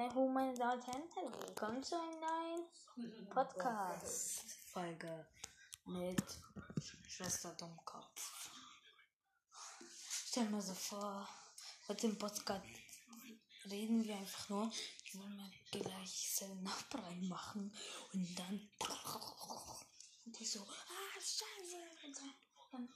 [0.00, 5.26] Hallo meine Damen und Herren, willkommen zu einer neuen Podcast-Folge
[5.86, 6.22] mit
[7.08, 8.48] Schwester Dummkopf.
[10.28, 11.28] Stell mir so vor,
[11.88, 12.64] mit dem Podcast
[13.68, 14.70] reden wir einfach nur,
[15.04, 17.74] ich will mal gleich Seven Up reinmachen
[18.12, 18.70] und dann
[20.26, 22.34] und ich so, ah, scheiße, und dann,
[22.70, 22.88] dann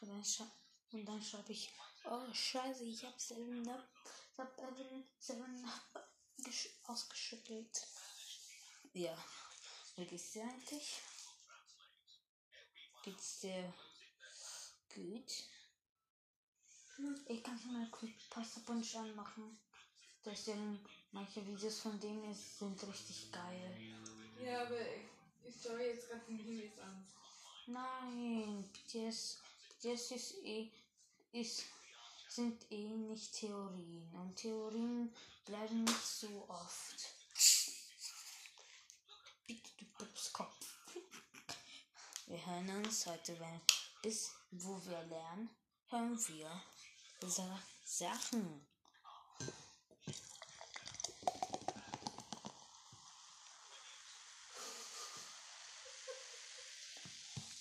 [0.00, 0.50] und dann,
[0.92, 1.70] und dann schreibe ich,
[2.10, 3.88] oh scheiße, ich hab Seven Up,
[4.32, 7.86] ich hab Evan Seven Up gesch- ausgeschüttelt.
[8.92, 9.16] Ja,
[9.96, 11.00] wie geht's dir eigentlich?
[13.02, 13.72] Geht's dir
[14.94, 15.32] gut?
[17.28, 19.58] Ich kann mal Creepypasta Punch anmachen.
[20.24, 23.76] Deswegen, manche Videos von denen ist- sind richtig geil.
[24.42, 25.04] Ja, aber ich,
[25.54, 27.06] ich schaue jetzt gerade den Himmels an.
[27.66, 29.38] Nein, BTS,
[29.68, 30.70] BTS ist eh,
[31.32, 31.64] ist,
[32.36, 34.12] sind eh nicht Theorien.
[34.12, 35.14] Und Theorien
[35.46, 37.08] bleiben nicht so oft.
[39.46, 40.66] Bitte, du Pupskopf.
[42.26, 43.60] Wir hören uns heute, wenn,
[44.02, 45.48] bis wo wir lernen,
[45.88, 46.62] hören wir
[47.26, 48.66] Sa Sachen.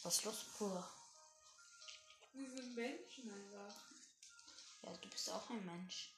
[0.03, 0.91] Was ist los, Bruder?
[2.33, 3.84] Wir sind Menschen einfach.
[4.85, 6.13] Ja, du bist auch ein Mensch.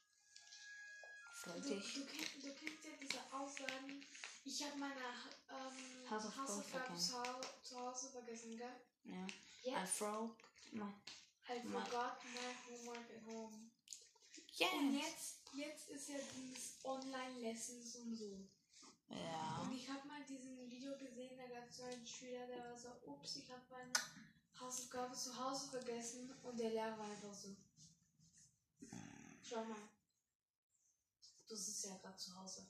[1.33, 1.93] Freu Du, dich.
[1.93, 4.05] du, kennst, du kennst ja diese Aussagen,
[4.43, 5.05] ich habe meine
[5.49, 7.15] ähm, Hausaufgaben zu,
[7.63, 8.75] zu Hause vergessen, gell?
[9.05, 9.25] Ja.
[9.63, 10.35] I Jetzt, broke
[10.71, 10.83] my.
[11.49, 13.71] I forgot my homework at home.
[14.57, 14.73] Yes.
[14.73, 18.47] Und jetzt, jetzt ist ja dieses Online-Lessons und so.
[19.09, 19.61] Ja.
[19.61, 22.77] Und ich habe mal diesen Video gesehen, da gab es so einen Schüler, der war
[22.77, 23.93] so, ups, ich habe meine
[24.59, 27.55] Hausaufgabe zu Hause vergessen und der Lehrer war einfach so.
[29.49, 29.89] Schau mal.
[31.47, 32.67] Du sitzt ja gerade zu Hause.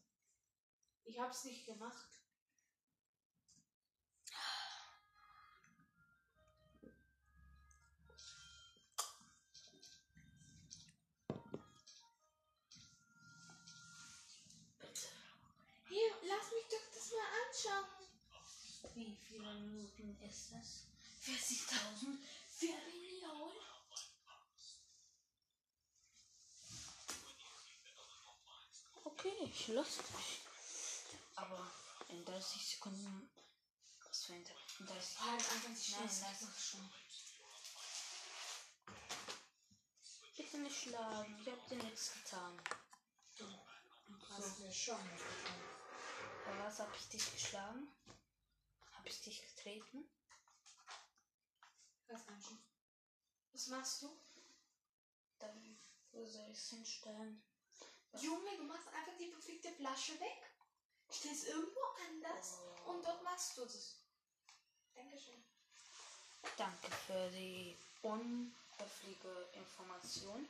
[1.06, 2.08] Ich hab's nicht gemacht.
[14.78, 15.08] Bitte.
[15.88, 18.08] Hier, lass mich doch das mal anschauen.
[18.94, 20.86] Wie viele Minuten ist das?
[21.24, 23.67] 40.000 für Millionen.
[29.40, 30.40] Okay, ich lasse dich.
[31.36, 31.72] Aber
[32.10, 33.30] in 30 Sekunden.
[34.08, 35.70] Was für ein 30 Halt einfach
[36.02, 36.90] lass es schon.
[40.36, 41.40] Bitte nicht schlagen.
[41.40, 42.60] Ich hab dir nichts getan.
[43.38, 43.46] Du
[44.30, 45.62] hast mir schon was getan.
[46.46, 47.88] Bei was hab ich dich geschlagen?
[48.94, 50.10] Hab ich dich getreten?
[52.08, 52.58] Was meinst du?
[53.54, 54.20] Was machst du?
[55.38, 55.78] Dann
[56.12, 57.47] wo soll ich es hinstellen?
[58.22, 60.52] Junge, du machst einfach die verfickte Flasche weg.
[61.12, 61.80] Stellst irgendwo
[62.10, 63.96] anders und dort machst du das.
[64.96, 65.44] Dankeschön.
[66.58, 70.48] Danke für die unhöfliche Information.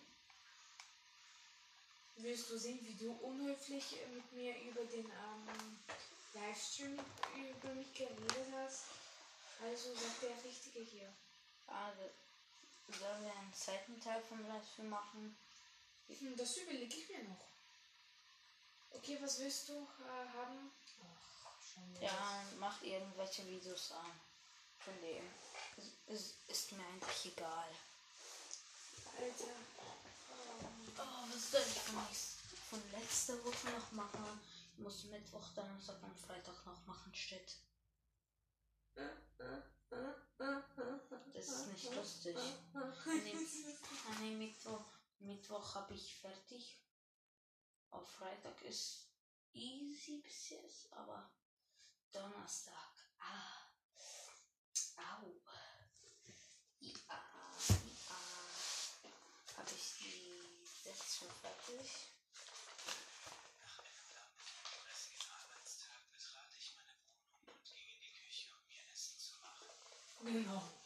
[2.18, 5.80] Willst du sehen, wie du unhöflich mit mir über den ähm,
[6.34, 6.98] Livestream
[7.36, 8.86] über mich geredet hast?
[9.62, 11.14] Also sagt der Richtige hier.
[11.68, 12.10] Also,
[13.00, 15.38] sollen wir einen zweiten Teil vom Livestream machen?
[16.08, 17.57] Hm, Das überlege ich mir noch.
[18.92, 20.72] Okay, was willst du äh, haben?
[21.46, 22.02] Ach.
[22.02, 24.12] Ja, mach irgendwelche Videos an.
[24.80, 25.24] Von dem.
[25.78, 27.70] Es, es ist mir eigentlich egal.
[29.20, 29.46] Alter.
[29.46, 32.02] Ähm, Oh, was soll ich von,
[32.70, 34.40] von letzter Woche noch machen?
[34.74, 37.58] Ich muss Mittwoch, Donnerstag und Freitag noch machen, steht.
[41.34, 42.36] Das ist nicht lustig.
[42.36, 44.86] Nee, ah, nee, Mittwoch,
[45.20, 46.80] Mittwoch habe ich fertig.
[47.90, 49.10] Auf Freitag ist
[49.54, 51.32] easy bis jetzt, aber
[52.12, 52.94] Donnerstag.
[53.20, 53.68] Ah.
[54.98, 55.42] Au.
[56.80, 57.20] Ja, ja.
[59.58, 62.18] Habe ich die jetzt schon fertig?
[70.28, 70.77] genau.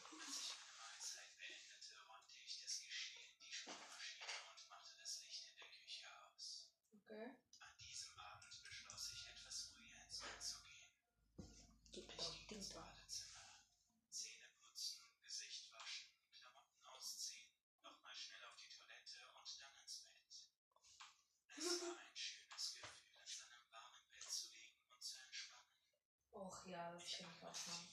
[26.72, 27.91] 比较清爽。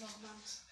[0.00, 0.67] Norman.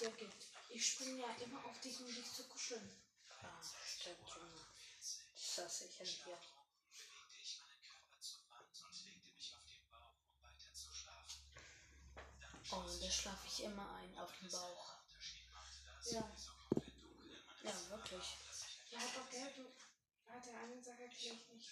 [0.00, 0.28] Jacke.
[0.70, 2.88] Ich springe ja immer auf dich, um dich zu kuscheln.
[3.42, 4.60] Ja, ah, stimmt, Junge.
[5.56, 6.38] Das ich in dir.
[12.70, 14.94] Oh, da schlafe ich immer ein auf dem Bauch.
[16.10, 16.36] Ja.
[17.62, 18.36] Ja, wirklich.
[18.90, 19.64] Ja, hat doch gehört, du
[20.26, 21.70] hat der eine Sache gleich nicht.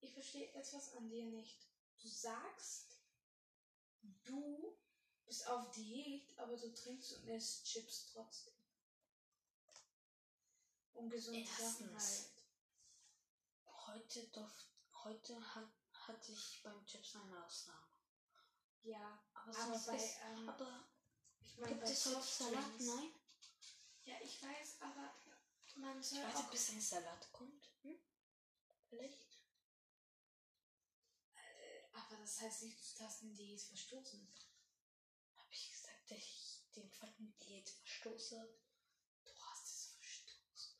[0.00, 1.66] Ich verstehe etwas an dir nicht.
[2.02, 2.98] Du sagst,
[4.24, 4.76] du
[5.26, 8.54] bist auf Diät, aber du trinkst und isst Chips trotzdem.
[10.94, 11.78] Ungesunde Erstens.
[11.78, 12.30] Sachen halt.
[13.86, 14.66] Heute, durft,
[15.04, 17.86] heute hat, hatte ich beim Chips eine Ausnahme.
[18.82, 20.88] Ja, aber, aber bei, ist, ähm, aber
[21.40, 22.80] ich mein, gibt es Chips Salat?
[22.80, 23.12] Nein.
[24.04, 25.14] Ja, ich weiß, aber
[25.76, 26.50] man soll ich weiß, auch...
[26.50, 27.68] bis ein Salat kommt.
[27.82, 27.98] Hm?
[28.88, 29.40] Vielleicht.
[31.34, 34.28] Äh, aber das heißt nicht, dass du das in Diät verstoßen
[36.08, 38.48] dass ich den fucking Blitz verstoße.
[39.24, 40.76] Du hast es verstoßen.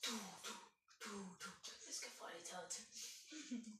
[0.00, 2.80] Du, du, du, du bist gefoltert.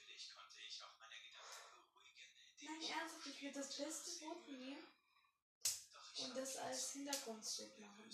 [3.49, 4.83] das beste Brot nehmen
[6.23, 8.05] und das als Hintergrundstück machen.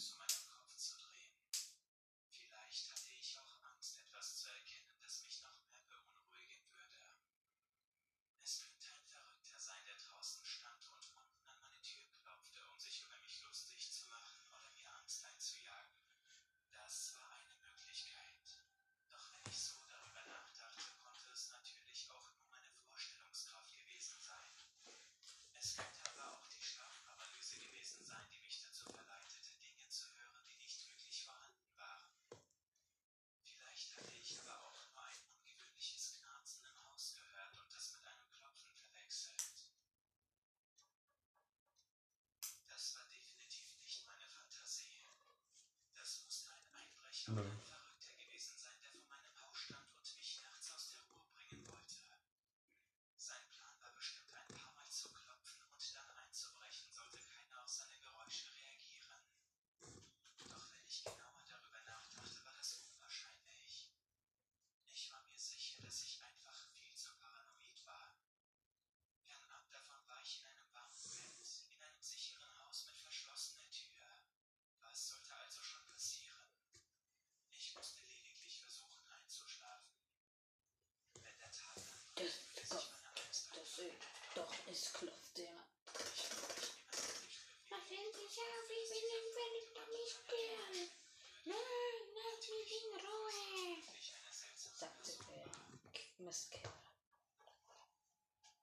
[94.78, 96.62] sagte der Mistkerl.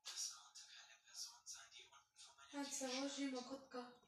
[0.05, 4.04] Das konnte keine Person sein, die unten vor meinem Tisch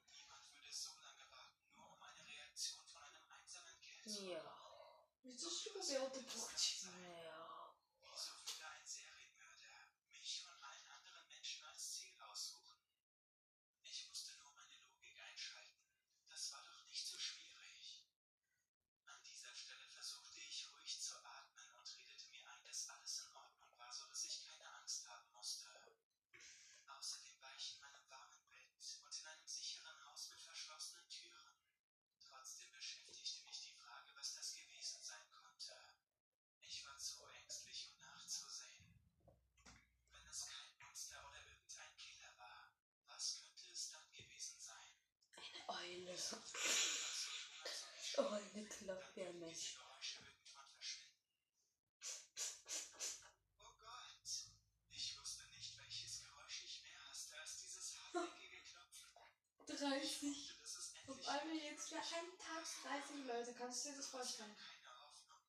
[61.97, 63.53] einen Tag 30 Leute.
[63.53, 64.55] Kannst du dir das vorstellen?
[64.55, 65.39] keine Hoffnung.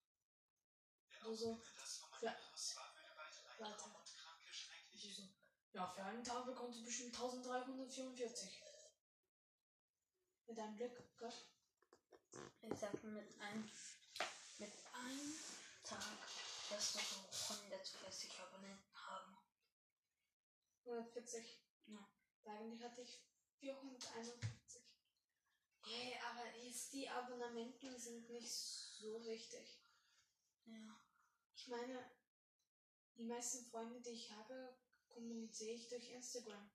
[1.13, 1.55] Der Wo so?
[1.57, 2.35] Vor Für,
[3.59, 3.85] Warte.
[4.51, 5.29] schreckliche so.
[5.73, 8.63] Ja, für einen Tag bekommst du bestimmt 1344.
[10.47, 11.33] Mit deinem Glück, gell?
[12.63, 13.71] Ich sag mit einem,
[14.59, 15.39] mit einem
[15.83, 16.03] Tag,
[16.71, 19.37] dass wir so 140 Abonnenten haben.
[20.87, 21.61] 140.
[21.87, 22.09] Ja.
[22.45, 23.23] Eigentlich hatte ich
[23.61, 24.68] 451.
[25.91, 29.81] Hey, aber jetzt die Abonnenten sind nicht so wichtig.
[30.67, 31.01] Ja.
[31.57, 32.11] Ich meine,
[33.17, 34.77] die meisten Freunde, die ich habe,
[35.09, 36.71] kommuniziere ich durch Instagram.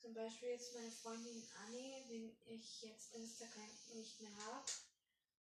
[0.00, 4.70] Zum Beispiel jetzt meine Freundin Annie, wenn ich jetzt Instagram nicht mehr habe,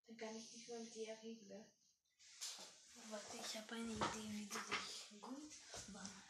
[0.07, 1.67] dann kann ich nicht mehr mit ihr reden.
[3.11, 5.53] Warte, ich habe eine Idee, wie du dich gut
[5.93, 6.23] warm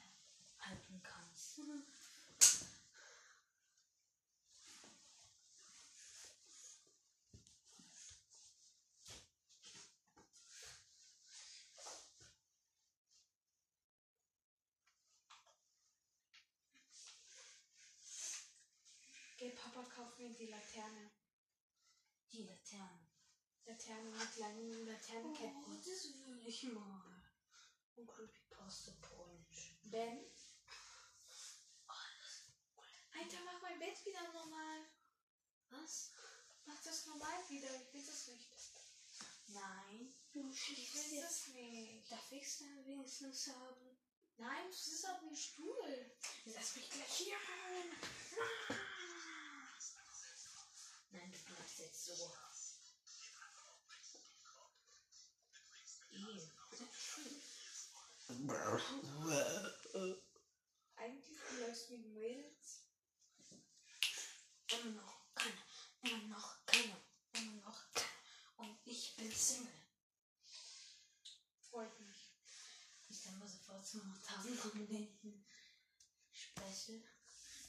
[0.58, 1.60] halten kannst.
[19.38, 21.11] Geh, Papa, kauf mir die Laterne.
[22.33, 23.07] Die Laterne.
[23.64, 25.64] Laterne mit langen Laternenketten.
[25.66, 27.23] Oh, das will ich mal.
[27.97, 29.81] Und Creepypasta Punch.
[29.85, 30.31] Ben?
[33.19, 34.87] Alter, mach mein Bett wieder normal.
[35.71, 36.12] Was?
[36.66, 37.75] Mach das normal wieder.
[37.75, 38.50] Ich will das nicht.
[39.49, 42.12] Nein, du Ich schläfst will das nicht.
[42.12, 43.99] Darf ich es dann wenigstens haben?
[44.37, 46.16] Nein, du sitzt auf dem Stuhl.
[46.45, 47.88] Lass mich gleich hier rein.
[47.88, 48.95] Nein, jetzt
[51.93, 52.33] so.
[59.95, 60.16] Ew.
[60.97, 62.83] Eigentlich läufst mit Mädels.
[64.69, 65.62] Immer noch keine,
[66.02, 66.97] immer noch keine,
[67.33, 68.09] immer noch keine.
[68.57, 69.73] Und ich bin Single.
[71.61, 72.33] Freut mich.
[73.09, 75.47] Ich dann mal sofort zum Tausendabonnenten
[76.33, 77.02] spreche.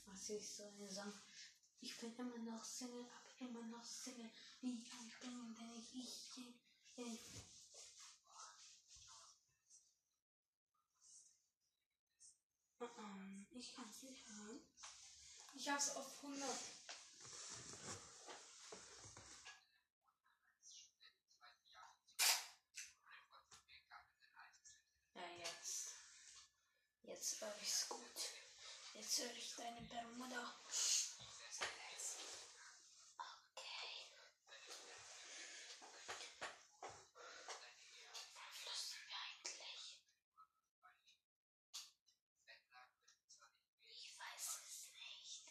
[0.06, 1.22] Was ich soll sagen.
[1.82, 4.29] Ich bin immer noch Single, aber immer noch Single.
[4.62, 6.34] Wie ich bin, wenn ich ich
[6.96, 7.17] bin.
[12.98, 14.60] Ähm, Ich kann es nicht hören.
[15.56, 16.48] Ich hab's auf 100.
[25.15, 25.96] Ja, jetzt.
[27.03, 28.01] Jetzt höre ich's gut.
[28.94, 30.53] Jetzt höre ich deine Bermuda.
[33.17, 34.08] Okay.
[38.34, 40.01] Verflossen wir eigentlich?
[43.88, 45.44] Ich weiß es nicht.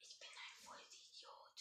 [0.00, 1.58] Ich bin ein Vollidiot.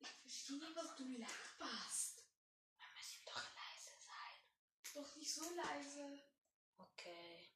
[0.00, 2.24] Ich verstehe nicht, was du laberst.
[2.76, 4.94] Wir müssen doch leise sein.
[4.94, 6.20] Doch nicht so leise.
[6.78, 7.50] Okay.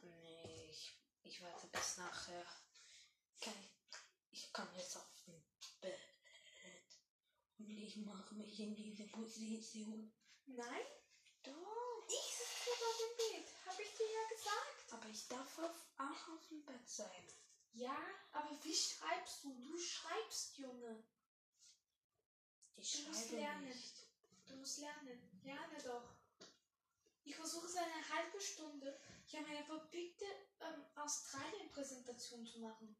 [0.00, 2.46] Nee, ich, ich warte bis nachher.
[3.36, 3.70] Okay.
[4.30, 5.42] Ich kann jetzt auf dem
[5.80, 5.98] Bett.
[7.58, 10.12] Und ich mache mich in diese Position.
[10.46, 10.86] Nein?
[11.42, 12.08] Doch.
[12.08, 13.48] Ich sitze auf dem Bett.
[13.66, 14.92] Hab ich dir ja gesagt.
[14.92, 17.28] Aber ich darf auf, auch auf dem Bett sein.
[17.72, 17.98] Ja,
[18.32, 19.54] aber wie schreibst du?
[19.60, 21.04] Du schreibst, Junge.
[22.80, 23.64] Ich Du musst lernen.
[23.68, 23.94] nicht.
[24.46, 25.40] Du musst lernen.
[25.42, 26.14] Lerne doch.
[27.24, 28.98] Ich versuche es eine halbe Stunde.
[29.26, 30.24] Ich habe eine verpickte
[30.60, 32.96] ähm, Australien-Präsentation zu machen.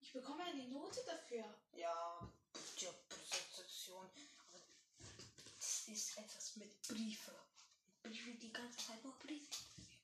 [0.00, 1.44] Ich bekomme eine Note dafür.
[1.72, 2.32] Ja,
[2.76, 4.06] ja, Präsentation.
[4.06, 4.60] Aber
[5.58, 7.34] das ist etwas mit Briefe.
[8.02, 9.54] Briefe die ganze Zeit nur Briefe.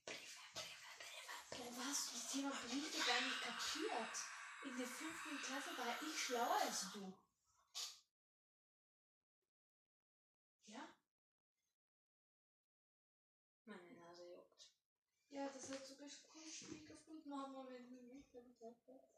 [0.05, 0.87] Briefe, Briefe,
[1.51, 4.17] Briefe, du das Thema Briefe gar nicht kapiert?
[4.65, 7.17] In der fünften Klasse war ich schlauer als du.
[10.67, 10.89] Ja?
[13.65, 14.69] Meine Nase juckt.
[15.37, 19.17] Ja, das hat so komisch gefunden haben, wenn du nicht gesagt hast.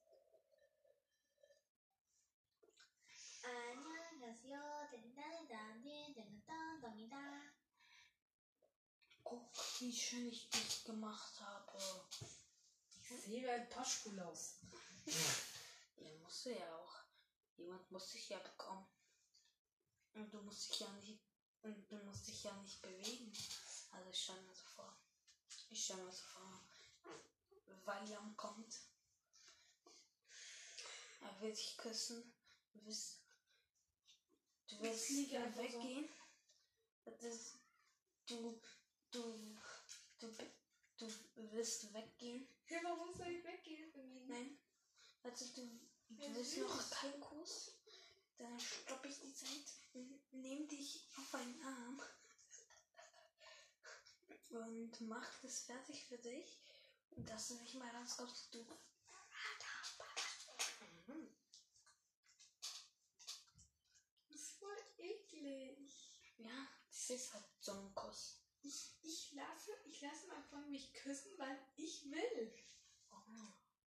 [9.22, 11.78] Guck, wie schön ich dich gemacht habe.
[12.90, 14.56] Ich sehe wie ein Paschkuhl aus.
[16.00, 16.94] Ja, musst du ja auch.
[17.56, 18.86] Jemand muss dich ja bekommen.
[20.14, 21.20] Und du musst dich ja nicht,
[21.62, 23.32] und du musst dich ja nicht bewegen.
[23.90, 24.97] Also ich stelle mir so vor.
[25.70, 26.64] Ich stelle mir so vor.
[27.84, 28.80] Valium kommt.
[31.20, 32.32] Er will dich küssen.
[32.74, 33.18] Du wirst,
[34.68, 35.82] du wirst einfach so.
[35.82, 36.08] weggehen.
[37.04, 37.58] Das,
[38.26, 38.60] du,
[39.10, 39.56] du,
[40.18, 40.30] du,
[40.98, 42.46] du wirst weggehen.
[42.68, 44.26] Ja, warum soll ich weggehen von mir?
[44.26, 44.58] Nein.
[45.22, 45.62] Also du,
[46.16, 46.60] Ja, du willst süß.
[46.60, 47.72] noch keinen Kuss.
[48.36, 52.00] Dann stoppe ich die Zeit, n- nehm dich auf einen Arm
[54.50, 56.58] und mach das fertig für dich.
[57.10, 58.62] Und dass du nicht mal rauskommst, du.
[61.06, 61.34] Mhm.
[64.28, 66.34] Das ist voll eklig.
[66.38, 68.40] Ja, das ist halt so ein Kuss.
[68.62, 72.54] Ich, ich lasse, ich lasse mal von mich küssen, weil ich will.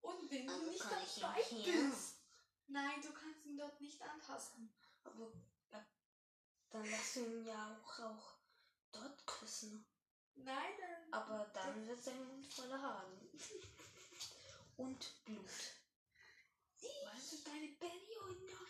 [0.02, 2.15] Und wenn Also du nicht dabei bist.
[2.67, 4.74] Nein, du kannst ihn dort nicht anpassen.
[5.04, 5.32] Aber
[5.71, 5.86] ja,
[6.69, 8.36] dann lass ihn ja auch, auch
[8.91, 9.86] dort küssen.
[10.36, 10.74] Nein.
[11.12, 13.30] Aber dann wird sein Mund voller Haaren.
[14.78, 15.50] Und Blut.
[16.82, 18.67] Weil du deine Periode noch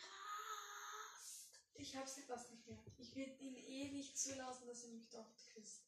[1.16, 1.48] hast.
[1.76, 2.84] Ich hab's etwas nicht mehr.
[2.98, 5.84] Ich will ihn eh nicht zulassen, dass er mich dort küsst.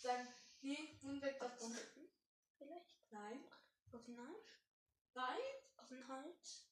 [0.00, 0.28] Sagen,
[0.60, 1.76] nee, nun weg davon.
[2.56, 2.96] Vielleicht?
[3.10, 3.44] Nein.
[3.92, 4.46] Auf den Hals?
[5.14, 5.40] Nein?
[5.76, 6.64] Auf den Hals?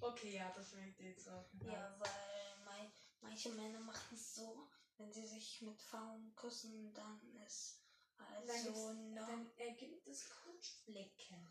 [0.00, 1.44] Okay, ja, das möchte ich jetzt auch.
[1.60, 4.70] Ja, weil mei- manche Männer machen es so,
[5.00, 7.78] wenn sie sich mit Frauen küssen, dann ist
[8.18, 9.26] Dann, also gibt's- noch.
[9.26, 11.50] dann ergibt es Kunstflecken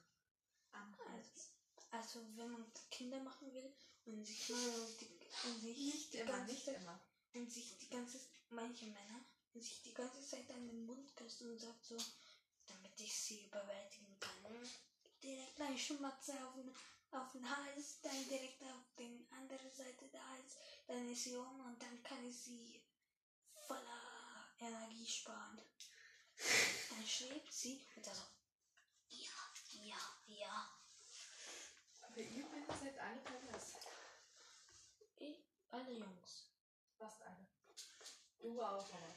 [0.71, 1.49] am Hals.
[1.89, 3.73] Also wenn man Kinder machen will
[4.05, 4.45] und sich
[4.99, 6.99] die, und sich Nicht die immer, ganze nicht Zeit, immer.
[7.33, 11.49] und sich die ganze manche Männer und sich die ganze Zeit an den Mund küssen
[11.49, 11.97] und sagt so,
[12.67, 14.69] damit ich sie überwältigen kann,
[15.23, 16.71] direkt eine Schmatze auf den,
[17.11, 21.59] auf den Hals, dann direkt auf den andere Seite der Hals, dann ist sie um
[21.61, 22.79] und dann kann ich sie
[23.69, 25.61] voller Energie sparen.
[26.89, 28.23] Dann schläft sie und dann so,
[29.09, 29.53] ja,
[29.83, 30.79] ja, ja.
[32.01, 33.73] Aber ihr Männer seid alle pervers.
[35.17, 35.35] Eh,
[35.69, 36.49] Alle Jungs.
[36.97, 37.47] Fast alle.
[38.39, 39.15] Du auch, aber.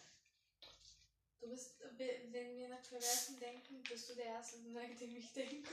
[1.40, 5.70] Du bist, wenn wir nach Perversen denken, bist du der Erste, an den ich denke.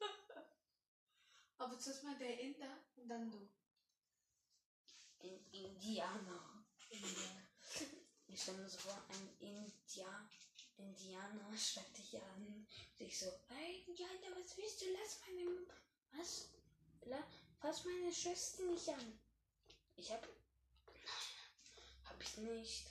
[1.58, 3.48] aber zuerst mal der Inder und dann du.
[5.20, 6.64] In Indianer.
[6.90, 7.47] Inder.
[8.28, 10.28] Ich stelle mir so vor, ein India
[10.78, 12.66] Indianer schreibt dich an.
[12.96, 14.86] Sich so, hey Indianer, was willst du?
[14.92, 15.66] Lass meine.
[16.12, 16.48] Was?
[17.02, 17.26] La,
[17.60, 19.20] fass meine Schwester nicht an.
[19.96, 20.26] Ich hab.
[22.04, 22.86] Hab ich nicht.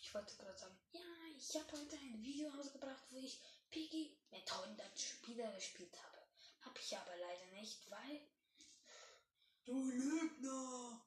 [0.00, 1.00] Ich wollte gerade sagen, ja,
[1.36, 6.18] ich habe heute ein Video rausgebracht, wo ich Piggy mit 100 Spieler gespielt habe.
[6.60, 8.20] Hab ich aber leider nicht, weil.
[9.64, 11.02] Du Lügner!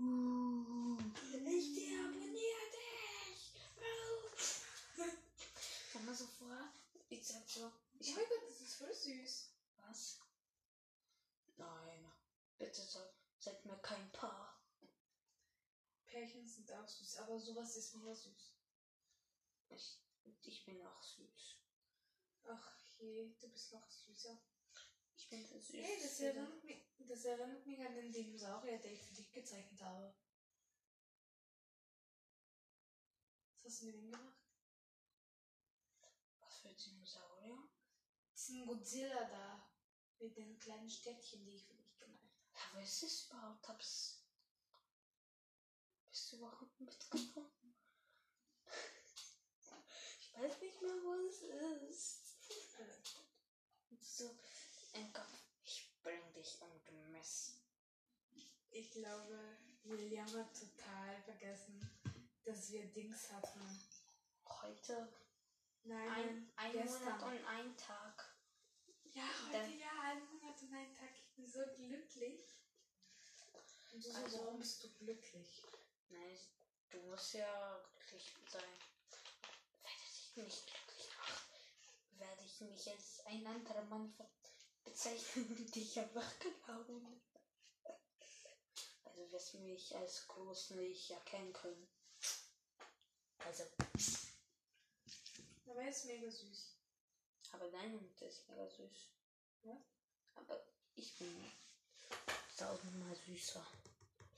[0.00, 3.52] Ich deabonniere dich!
[5.90, 6.72] Stell mal so vor,
[7.10, 9.50] ich sag so, Oh ich mein Gott, das ist voll süß.
[9.76, 10.16] was?
[11.58, 12.10] Nein,
[12.56, 14.58] bitte sag, seid mir kein Paar.
[16.06, 18.54] Pärchen sind auch süß, aber sowas ist mega süß.
[19.68, 20.00] Ich,
[20.44, 21.56] ich bin auch süß.
[22.44, 24.38] Ach je, du bist noch süßer.
[25.30, 25.74] Bin der süß.
[25.74, 29.80] Hey, das erinnert, mich, das erinnert mich an den Dinosaurier, den ich für dich gezeichnet
[29.80, 30.12] habe.
[33.54, 34.34] Was hast du mit ihm gemacht?
[36.40, 37.68] Was für Dinosaurier?
[38.34, 39.70] Diesen Godzilla da.
[40.18, 42.52] Mit den kleinen Städtchen, die ich für dich gemalt habe.
[42.52, 43.68] Ja, wo ist es überhaupt?
[43.68, 44.26] Hab's.
[46.10, 47.76] Bist du überhaupt mitgekommen?
[50.20, 51.42] Ich weiß nicht mehr, wo es
[51.90, 52.19] ist.
[54.94, 55.32] Ein Kopf.
[55.64, 57.56] Ich bring dich um, du Mess.
[58.70, 59.38] Ich glaube,
[59.84, 61.80] William hat total vergessen,
[62.44, 63.60] dass wir Dings hatten.
[64.46, 65.12] Heute
[65.84, 67.02] Nein, ein, ein gestern.
[67.04, 68.36] Monat und ein Tag.
[69.12, 71.08] Ja, heute Dann- ja, ein Monat und ein Tag.
[71.18, 72.40] Ich bin so glücklich.
[73.92, 75.62] Und so, Also- warum bist du glücklich?
[76.08, 76.38] Nein,
[76.90, 78.62] Du musst ja glücklich sein.
[79.82, 81.46] Werde ich nicht glücklich macht,
[82.18, 84.28] werde ich mich als ein anderer Mann ver-
[84.90, 87.22] bezeichnen dich einfach glauben.
[89.04, 91.88] Also wirst du mich als groß nicht erkennen können.
[93.38, 93.64] Also,
[95.66, 96.74] Aber er ist mega süß.
[97.52, 99.08] aber deine Mutter ist mega süß.
[99.62, 99.76] Was?
[100.34, 100.60] Aber
[100.96, 101.52] ich bin
[102.56, 103.66] tausendmal süßer.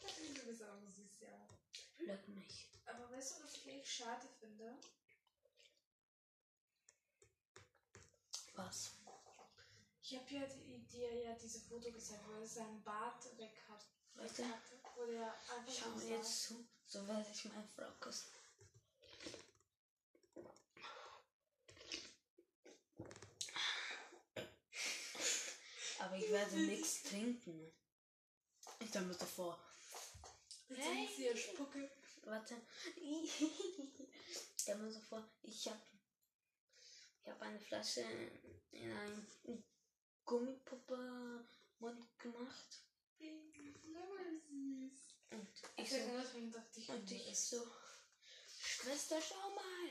[0.01, 1.49] Du bist auch süß, ja.
[1.99, 2.69] Leck mich.
[2.85, 4.79] Aber weißt du, was ich echt schade finde?
[8.55, 8.93] Was?
[10.12, 10.46] Ich habe ja
[10.92, 13.83] dir ja diese Foto gezeigt, wo er seinen Bart weg hat.
[14.18, 14.44] Hatte,
[14.94, 18.31] wo der einfach Schau so mir jetzt zu, so werde ich meine Frau küssen.
[26.01, 27.72] Aber ich werde nichts trinken.
[28.81, 29.64] Ich stelle mir so vor.
[30.68, 31.90] Du trinkst hier Spucke.
[32.25, 32.61] Warte.
[32.96, 33.46] Ich
[34.61, 35.81] stelle mir so vor, ich habe
[37.25, 38.03] ich hab eine Flasche
[38.72, 39.27] in einen
[40.24, 42.82] Gummipuppe-Mund gemacht.
[45.30, 47.66] Und Ich ich so, Und ich so,
[48.61, 49.90] Schwester, schau mal.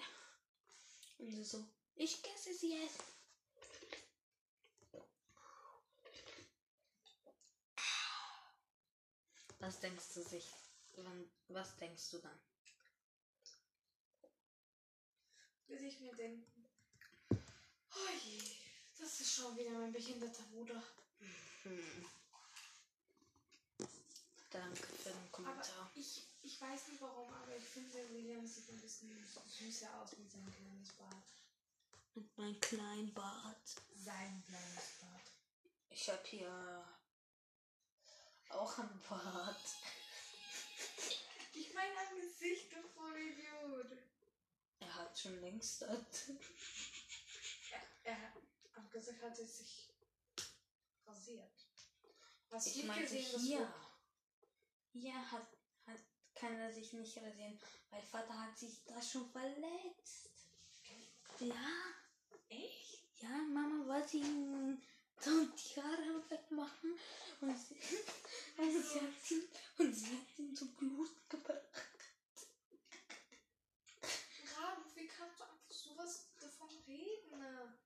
[1.19, 1.65] Und sie so,
[1.95, 3.03] ich esse sie jetzt.
[9.59, 10.51] Was denkst du sich?
[11.49, 12.39] Was denkst du dann?
[15.67, 16.67] Würde ich mir denken.
[17.31, 18.39] Oh je,
[19.01, 20.81] das ist schon wieder mein behinderter Bruder.
[21.63, 22.05] Hm.
[24.51, 25.75] Danke für den Kommentar.
[25.79, 29.09] Aber ich, ich weiß nicht warum, aber ich finde, William sieht ein bisschen
[29.47, 31.23] süßer aus mit seinem kleines Bart.
[32.13, 33.75] Mit meinem kleinen Bart.
[33.95, 35.31] Sein kleines Bart.
[35.89, 36.85] Ich habe hier
[38.49, 39.65] auch ein Bart.
[41.53, 43.97] Ich meine am Gesicht, du Vollidiot.
[44.79, 46.29] Er hat schon längst das.
[48.03, 48.40] Er, er
[48.91, 49.89] Gesicht hat er sich
[51.05, 51.65] rasiert.
[52.49, 53.73] Was Ich meinte gesehen, hier.
[54.93, 55.47] Hier hat,
[55.85, 55.99] hat,
[56.35, 57.57] kann er sich nicht rasieren,
[57.89, 60.29] weil Vater hat sich da schon verletzt.
[61.39, 61.93] Ja,
[62.49, 63.21] Echt?
[63.21, 64.81] ja, Mama wollte ihm
[65.17, 66.99] so die Haare wegmachen
[67.39, 67.75] und sie,
[68.57, 71.61] und sie, hat, ihn, und sie hat ihn zu Blut gebracht.
[74.57, 77.39] Raben, wie kannst du einfach sowas davon reden?
[77.39, 77.79] ne?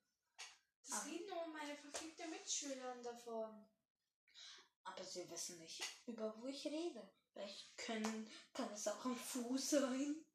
[0.97, 3.65] Aber- reden nur meine verfickten Mitschüler davon.
[4.83, 7.09] Aber sie wissen nicht, über wo ich rede.
[7.33, 10.25] Vielleicht können, kann es auch am Fuß sein.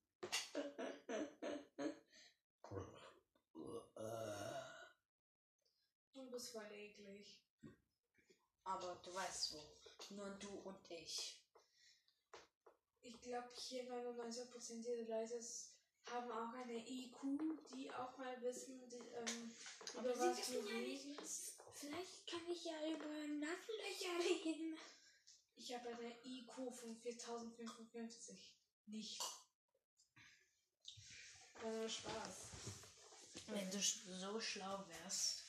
[6.13, 7.41] Du bist voll eklig.
[8.65, 10.15] Aber du weißt wo.
[10.15, 11.41] Nur du und ich.
[13.03, 15.70] Ich glaube, hier 99% dieser Leute s-
[16.11, 17.21] haben auch eine IQ,
[17.75, 19.55] die auch mal wissen, die, ähm,
[19.95, 21.17] über was ja reden.
[21.75, 24.77] Vielleicht kann ich ja über Nasenlöcher reden.
[25.57, 28.55] Ich habe eine IQ von 4055.
[28.87, 29.21] Nicht.
[31.63, 32.49] War nur Spaß.
[33.47, 35.45] Wenn du so schlau wärst,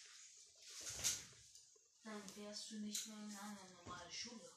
[2.03, 4.51] dann wärst du nicht mehr in einer normalen Schule.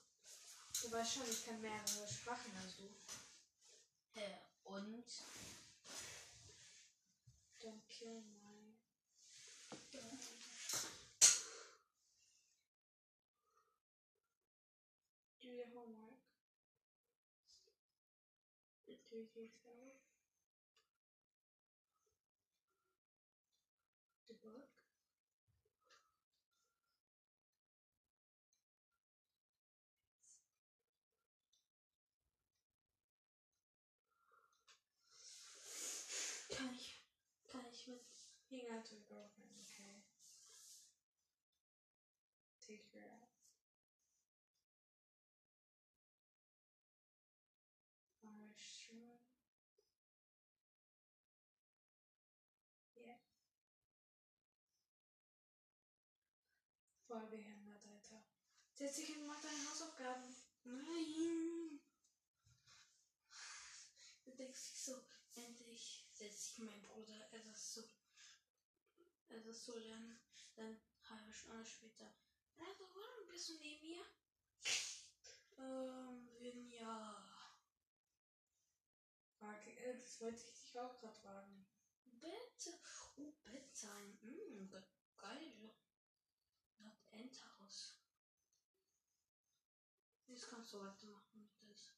[0.82, 2.94] Du weißt schon, ich kann mehrere Sprachen als du.
[4.20, 5.04] Äh, und.
[8.04, 8.10] Do
[15.48, 16.20] your homework.
[18.86, 20.13] Do it yourself.
[38.64, 40.00] Hang out to your girlfriend, okay?
[42.66, 43.28] Take her out.
[48.24, 49.20] Are you sure?
[52.96, 53.20] Yeah.
[57.06, 58.24] Voll behindert, Alter.
[58.72, 60.34] Setz dich hin mach deine Hausaufgaben.
[60.64, 61.80] Nein!
[64.24, 67.84] Du denkst dich so, endlich setzt sich mein Bruder etwas zu,
[69.34, 70.16] etwas zu lernen.
[70.54, 72.10] Dann halbe Stunde später.
[72.56, 74.04] Alter, warum bist du neben mir?
[75.58, 77.24] Ähm, wenn ja.
[79.38, 81.64] Frage, äh, das wollte ich dich auch gerade fragen.
[82.04, 82.70] Bitte.
[83.16, 83.88] Oh, bitte.
[84.22, 84.82] Mm, ge-
[85.18, 85.70] geil.
[86.78, 87.94] Das Endhaus.
[90.26, 91.94] Jetzt kannst du weitermachen mit das.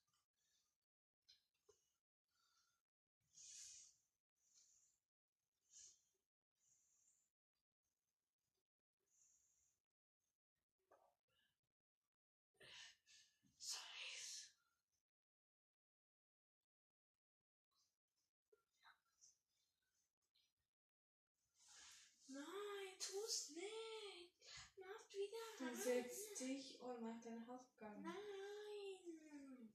[23.27, 24.31] Musst nicht.
[24.77, 25.77] Mach wieder Dann rein.
[25.77, 28.03] setz dich und mach deine Hausaufgaben.
[28.05, 29.75] Nein.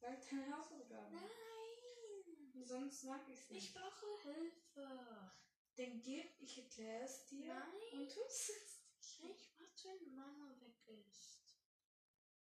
[0.00, 1.14] Mach deine Hausaufgaben.
[1.14, 2.64] Nein.
[2.64, 3.74] Sonst mag ich es Ich nicht.
[3.74, 5.32] brauche Hilfe.
[5.76, 7.54] Dann gib, ich erkläre es dir.
[7.54, 8.00] Nein.
[8.00, 8.80] Und du sitzt.
[9.22, 11.38] Ich warte, wenn Mama weg ist.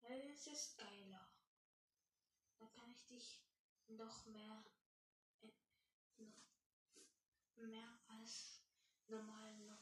[0.01, 1.33] Weil es ist geiler.
[2.59, 3.43] Dann kann ich dich
[3.87, 4.63] noch mehr,
[5.41, 5.51] äh,
[6.25, 8.61] noch mehr als
[9.07, 9.74] normal.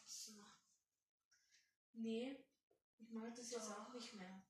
[1.93, 2.43] Nee,
[2.97, 4.43] ich mag das jetzt auch nicht mehr.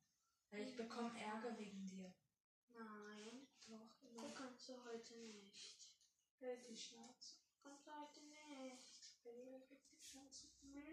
[0.49, 2.13] Weil ich bekomme Ärger wegen dir.
[2.69, 5.89] Nein, Doch, das kannst du heute nicht.
[6.39, 7.38] Halt die Schnauze.
[7.62, 8.45] Kannst du heute nicht.
[8.45, 8.79] Halt
[9.91, 10.47] die Schnauze.
[10.62, 10.84] Nein.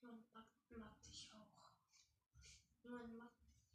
[0.00, 1.72] Man mag, mag dich auch.
[2.82, 3.32] Man mag.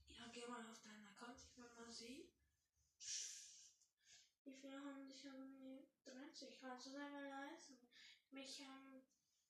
[0.07, 1.39] Ja, geh mal auf deinen Account.
[1.39, 2.27] Ich will mal sehen.
[4.43, 6.59] Wie viele haben dich an mir 30?
[6.59, 7.77] Kannst du mal leisten?
[8.31, 9.02] Mich haben.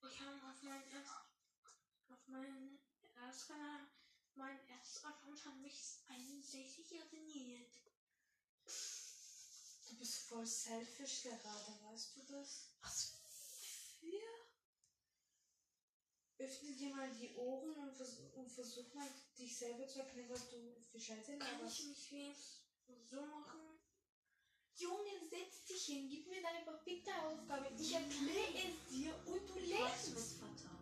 [0.10, 1.24] Ich habe auf meinen ersten.
[2.10, 2.80] Auf meinen
[3.16, 3.54] ersten.
[4.36, 7.72] Mein erster Account hat mich 61 abonniert.
[9.88, 12.70] Du bist voll selfish gerade, weißt du das?
[12.82, 13.14] Was
[14.00, 14.44] für?
[16.40, 20.50] Öffne dir mal die Ohren und, vers und versuch mal, dich selber zu erkennen, was
[20.50, 21.84] du für Scheiße Kann ich laberst.
[21.86, 22.64] mich wenigstens
[23.10, 23.73] so machen?
[24.76, 27.68] Junge, setz dich hin, gib mir deine verfickte Aufgabe.
[27.78, 30.74] Ich erkläre es dir und du lernst mit Vater.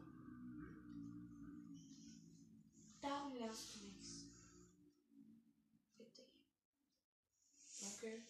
[3.01, 4.25] Darum lernst du nichts.
[5.97, 6.27] Bitte.
[7.97, 8.23] Okay.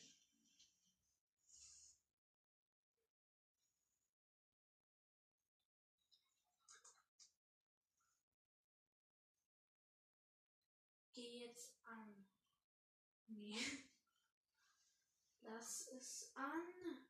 [11.13, 12.25] Geh jetzt an.
[13.27, 13.57] Nee.
[15.61, 17.05] Lass es an.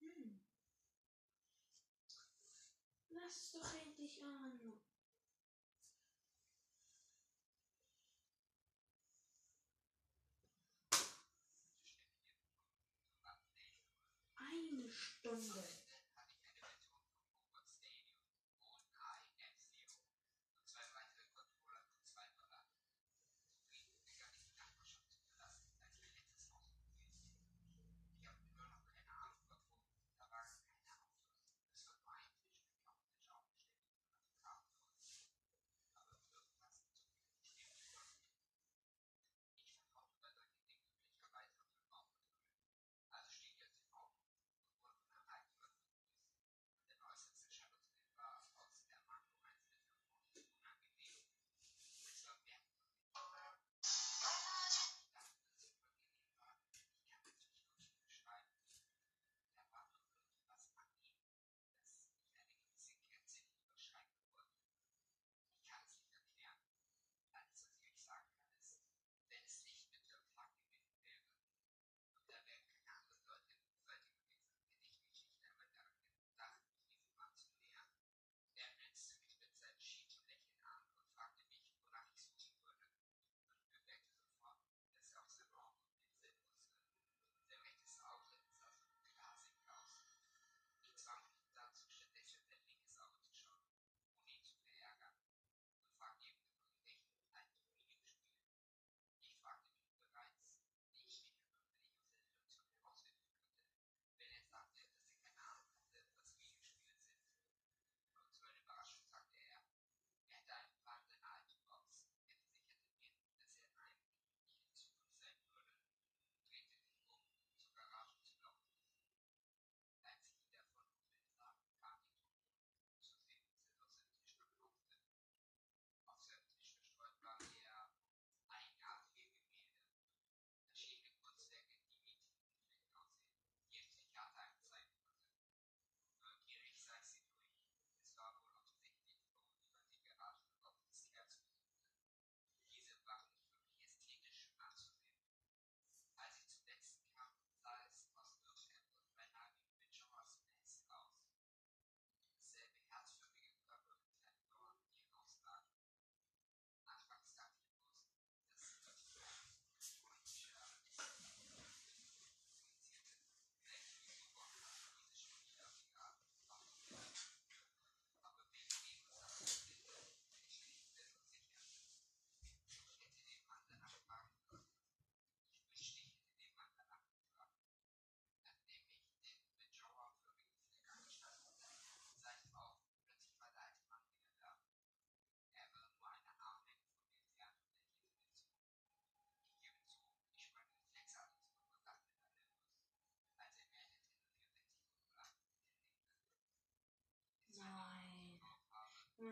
[0.00, 0.40] Hm.
[3.08, 4.82] Lass es doch endlich an.
[14.36, 15.83] Eine Stunde.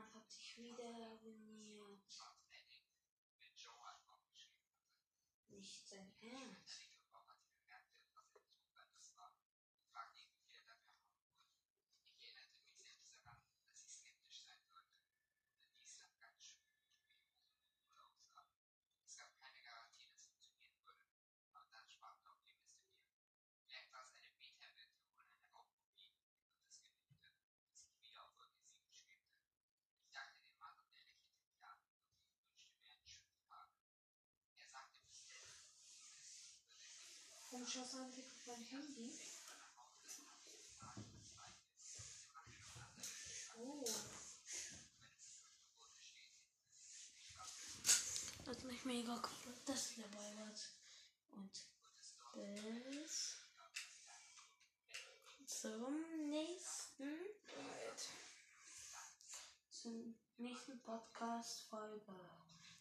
[0.00, 2.02] Dich wieder abonniert.
[5.48, 6.81] Nicht sein Ernst.
[37.62, 39.12] Warum schaust du eigentlich auf mein Handy?
[43.56, 43.84] Oh.
[48.44, 50.72] Das ist mich mega cool, dass du dabei warst.
[51.30, 51.52] Und
[52.34, 53.36] bis
[55.46, 57.20] zum nächsten
[59.70, 62.12] zum nächsten Podcast Folge.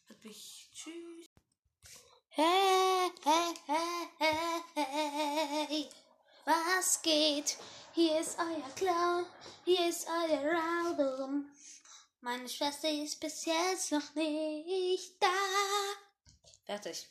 [0.09, 1.29] Hat mich tschüss.
[2.33, 5.89] Hey, hey, hey, hey, hey,
[6.81, 7.57] was geht?
[7.93, 9.27] Hier ist euer Clown,
[9.65, 11.47] hier ist euer Album.
[12.21, 15.27] Meine Schwester ist bis jetzt noch nicht da.
[16.65, 17.07] Fertig.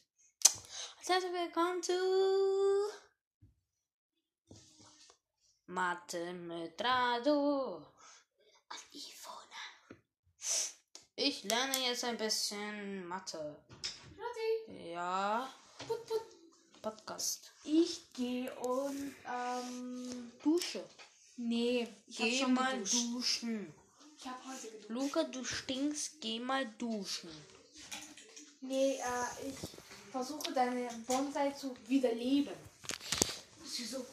[0.98, 1.92] Also herzlich willkommen zu
[5.66, 7.76] Mathe mit Rado.
[7.76, 10.00] Und Ivona.
[11.14, 13.64] Ich lerne jetzt ein bisschen Mathe.
[14.18, 15.48] Rati, Ja,
[15.86, 16.39] put, put.
[16.80, 17.50] Podcast.
[17.64, 20.84] Ich gehe und, ähm, Dusche.
[21.36, 22.94] nee, ich hab Geh schon mal geduscht.
[22.94, 23.74] duschen.
[24.18, 24.88] Ich hab heute geduscht.
[24.90, 27.30] Luca, du stinkst, geh mal duschen.
[28.60, 29.56] Nee, äh, ich
[30.12, 32.54] versuche deine Bonsai zu wiederleben.
[33.76, 34.04] Wieso?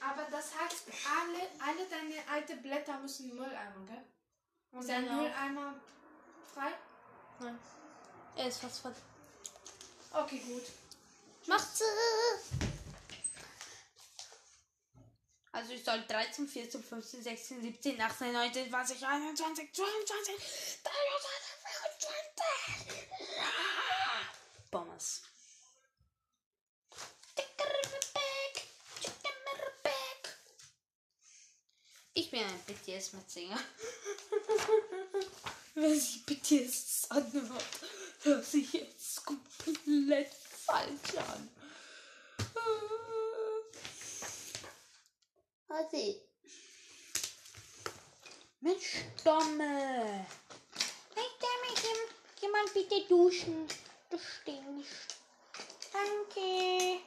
[0.00, 0.84] Aber das heißt,
[1.20, 4.80] alle, alle deine alten Blätter müssen in den Mülleimer, gell?
[4.80, 5.12] Ist dein Ja.
[5.16, 5.74] Mülleimer
[6.54, 6.70] frei?
[7.40, 7.58] Nein.
[8.36, 8.94] Er ist fast voll.
[10.12, 10.62] Okay, gut.
[11.46, 11.82] Macht's!
[15.52, 20.34] Also ich soll 13, 14, 15, 16, 17, 18, 19, 20, 21, 22,
[20.82, 21.56] 23,
[22.12, 23.08] 24.
[24.70, 25.22] Bombers.
[32.12, 33.58] Ich bin ein BTS-Mitsänger.
[35.74, 37.64] Wer sich BTS anhört,
[38.22, 40.30] hört sich jetzt komplett
[40.66, 41.50] falsch an.
[45.68, 46.20] Warte.
[48.60, 50.26] Mensch, Domme.
[51.14, 51.98] Hey, Dämmerchen,
[52.40, 53.68] jemand bitte duschen.
[54.10, 55.16] Du stinkst.
[55.92, 57.00] Danke.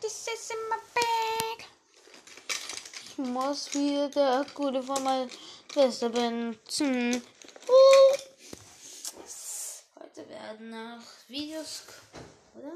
[0.00, 1.66] This is in my bag.
[3.10, 5.28] Ich muss wieder der Akku von meiner
[5.72, 7.22] Schwester benutzen.
[7.68, 7.97] Uh.
[10.48, 11.82] Werden noch Videos,
[12.54, 12.72] oder?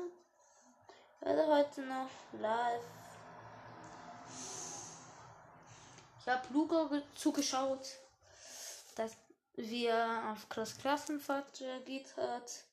[1.17, 2.83] Ich werde heute noch live.
[6.21, 7.99] Ich habe Luca ge- zugeschaut,
[8.95, 9.17] dass
[9.55, 12.65] wir auf Klass Klassenfahrt reagiert hat.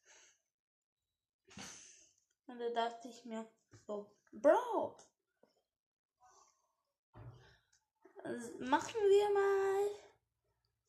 [2.48, 3.48] Und da dachte ich mir,
[3.88, 4.98] so, Bro,
[8.22, 9.90] also machen wir mal,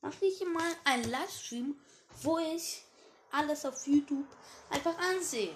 [0.01, 1.81] mach ich mal einen Livestream,
[2.23, 2.83] wo ich
[3.33, 4.27] alles auf YouTube
[4.71, 5.55] einfach ansehen.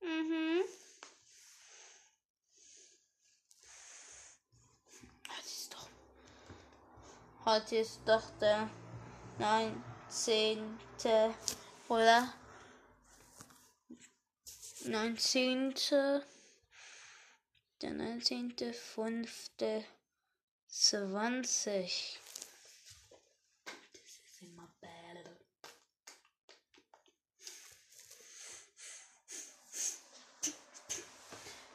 [0.00, 0.64] Mhm.
[7.48, 8.68] Heute ist doch der.
[9.38, 9.80] Nein,
[10.16, 10.78] 18.
[11.90, 12.32] oder
[14.86, 15.74] 19.
[17.82, 18.56] Der 19.
[18.72, 19.50] 5.
[20.68, 22.20] 20.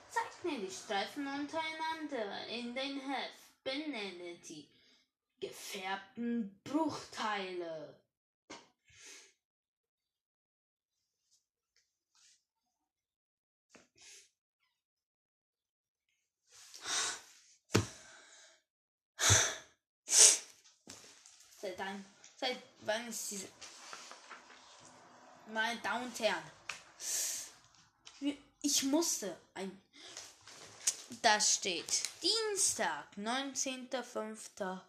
[0.10, 3.64] Zeichne die Streifen untereinander in den Heft.
[3.64, 4.68] Benenne die
[5.40, 8.01] gefärbten Bruchteile.
[22.42, 23.48] Seit wann ist diese.
[25.48, 26.44] Meine Damen und Herren.
[28.62, 29.82] Ich musste ein.
[31.22, 34.82] Da steht Dienstag, 19.05.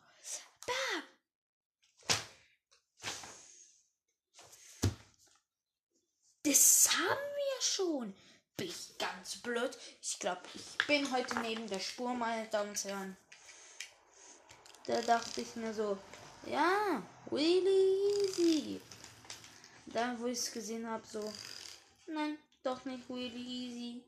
[6.44, 8.14] Das haben wir schon.
[8.56, 9.76] Bin ich ganz blöd.
[10.00, 13.16] Ich glaube, ich bin heute neben der Spur, meine Damen und Herren.
[14.86, 15.98] Da dachte ich mir so,
[16.46, 18.80] ja, really easy.
[19.86, 21.32] Dann, wo ich es gesehen habe, so,
[22.06, 24.02] nein, doch nicht really easy.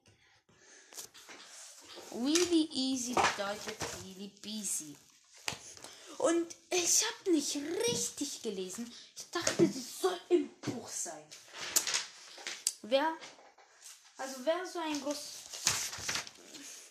[2.12, 4.96] Really easy bedeutet really busy.
[6.18, 7.56] Und ich habe nicht
[7.88, 8.92] richtig gelesen.
[9.16, 11.22] Ich dachte, das soll im Buch sein.
[12.82, 13.16] Wer,
[14.18, 15.18] also wer so ein groß,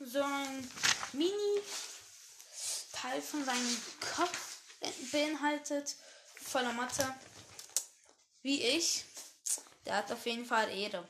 [0.06, 0.70] so ein
[1.14, 1.62] Mini
[2.92, 3.78] Teil von seinem
[4.16, 4.53] Kopf
[5.12, 5.96] beinhaltet,
[6.36, 7.14] voller Mathe,
[8.42, 9.06] wie ich,
[9.86, 11.08] der hat auf jeden Fall Ehre.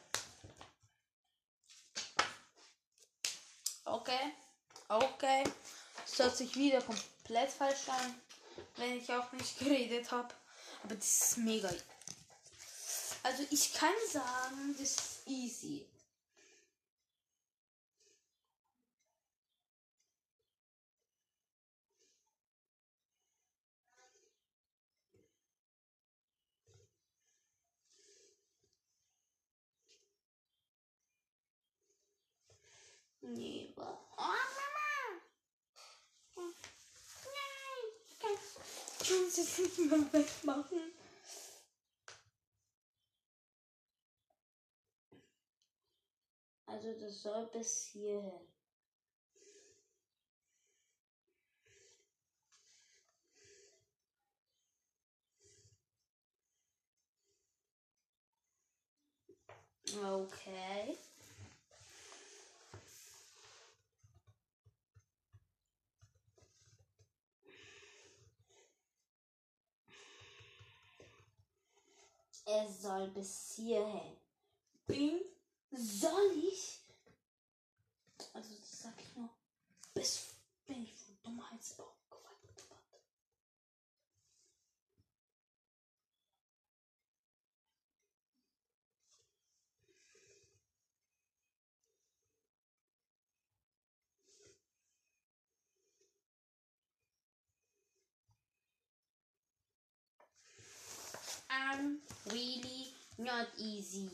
[3.86, 4.34] Okay,
[4.88, 5.44] okay.
[6.06, 8.22] Es hört sich wieder komplett falsch an,
[8.78, 10.34] wenn ich auch nicht geredet habe.
[10.84, 11.70] Aber das ist mega.
[13.24, 15.86] Also ich kann sagen, das ist easy.
[33.26, 33.82] Nee, oh,
[34.18, 35.22] Mama!
[36.36, 37.92] Oh, Nein!
[38.06, 38.36] Ich kann
[39.00, 40.94] kann es jetzt nicht mehr wegmachen.
[46.66, 48.48] Also das soll bis hierhin.
[60.04, 60.98] Okay.
[72.46, 74.18] Es soll bis hierhin.
[74.86, 75.22] Bin
[75.72, 76.82] soll ich?
[78.34, 79.30] Also das sag ich nur,
[79.94, 80.36] bis
[80.66, 81.64] wenn ich von Dummheit
[101.74, 101.96] I'm
[102.32, 104.08] really not easy.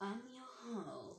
[0.00, 0.44] I'm your
[0.84, 1.11] hope.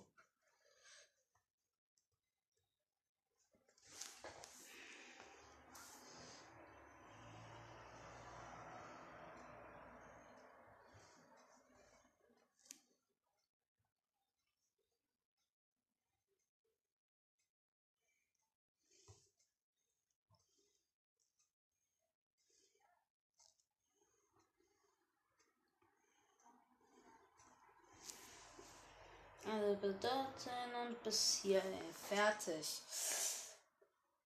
[29.53, 32.81] Also bedeuten und bis hierhin fertig.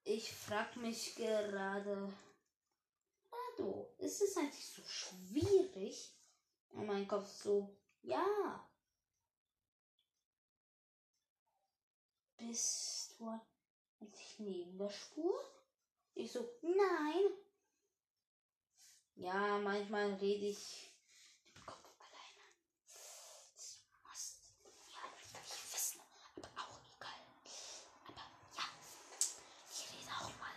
[0.06, 2.14] Ich frag mich gerade,
[3.30, 6.14] Ado, ist es eigentlich so schwierig?
[6.70, 8.70] Und mein Kopf so, ja.
[12.38, 13.28] Bist du
[14.00, 15.44] eigentlich neben der Spur?
[16.16, 17.34] Ich so, nein.
[19.16, 20.92] Ja, manchmal rede ich
[21.54, 22.46] im Kopf alleine.
[22.86, 24.38] Das muss
[24.92, 25.00] ja
[25.42, 26.00] nicht wissen,
[26.36, 27.20] aber auch egal.
[28.08, 28.26] Aber
[28.56, 28.66] ja,
[29.72, 30.56] ich rede auch mal.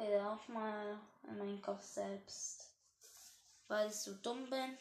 [0.00, 2.70] Rede auch mal in meinen Kopf selbst.
[3.68, 4.78] Weil ich so dumm bin.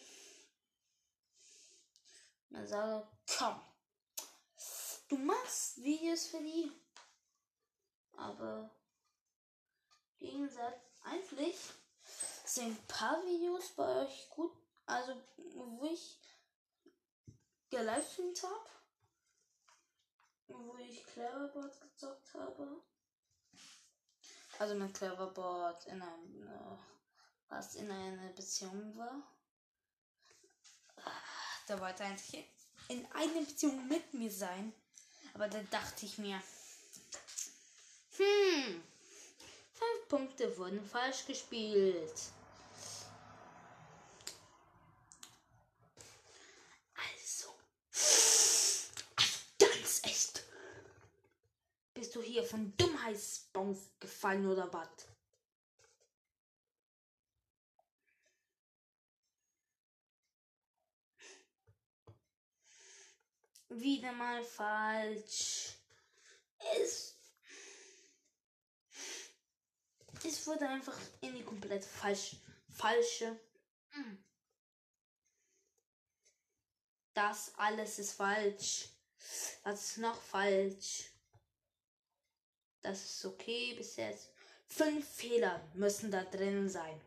[2.49, 3.05] Dann sage,
[3.37, 3.61] komm.
[5.09, 6.71] Du machst Videos für die.
[8.13, 8.69] Aber
[11.03, 11.57] eigentlich
[12.45, 14.53] sind ein paar Videos bei euch gut.
[14.85, 15.21] Also,
[15.53, 16.17] wo ich
[17.69, 18.69] gelivestreamt habe.
[20.47, 22.81] Wo ich Cleverboard gezockt habe.
[24.59, 26.77] Also mit Cleverboard in einem, äh,
[27.47, 29.23] fast in einer Beziehung war.
[31.69, 32.45] Der wollte eigentlich
[32.89, 34.73] in einer Beziehung mit mir sein.
[35.33, 36.41] Aber da dachte ich mir,
[38.17, 38.83] hm,
[39.71, 42.21] fünf Punkte wurden falsch gespielt.
[46.95, 47.49] Also,
[49.57, 50.43] ganz echt.
[51.93, 54.89] Bist du hier von Dummheitsbaum gefallen oder was?
[63.69, 65.75] Wieder mal falsch.
[66.75, 67.15] Es.
[70.25, 72.35] es wurde einfach in die komplett falsch,
[72.67, 73.39] falsche.
[73.93, 74.17] Mm.
[77.13, 78.89] Das alles ist falsch.
[79.63, 81.08] Das ist noch falsch.
[82.81, 84.31] Das ist okay bis jetzt.
[84.67, 86.99] Fünf Fehler müssen da drin sein.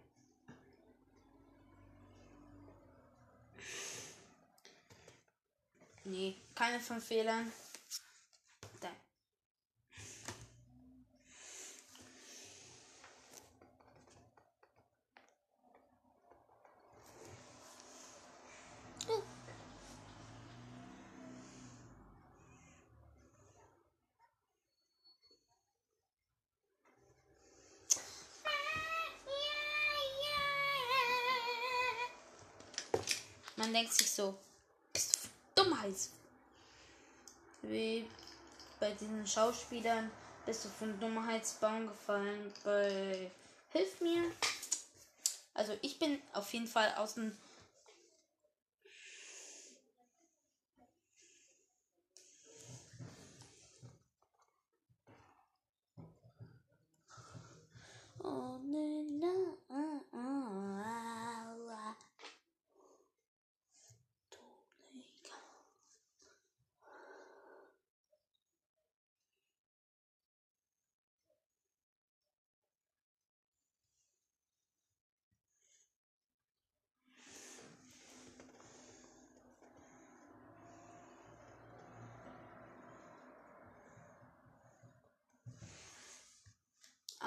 [6.04, 7.44] Nee, keine fünf Fehler.
[8.80, 8.90] Da.
[33.72, 34.38] Denkt sich so,
[34.92, 35.94] bist du Dummheit.
[37.62, 38.06] Wie
[38.78, 40.10] bei diesen Schauspielern
[40.44, 43.30] bist du vom Dummheitsbaum gefallen bei
[43.70, 44.24] Hilf mir.
[45.54, 47.32] Also ich bin auf jeden Fall aus dem
[58.24, 59.56] Oh, ne, la,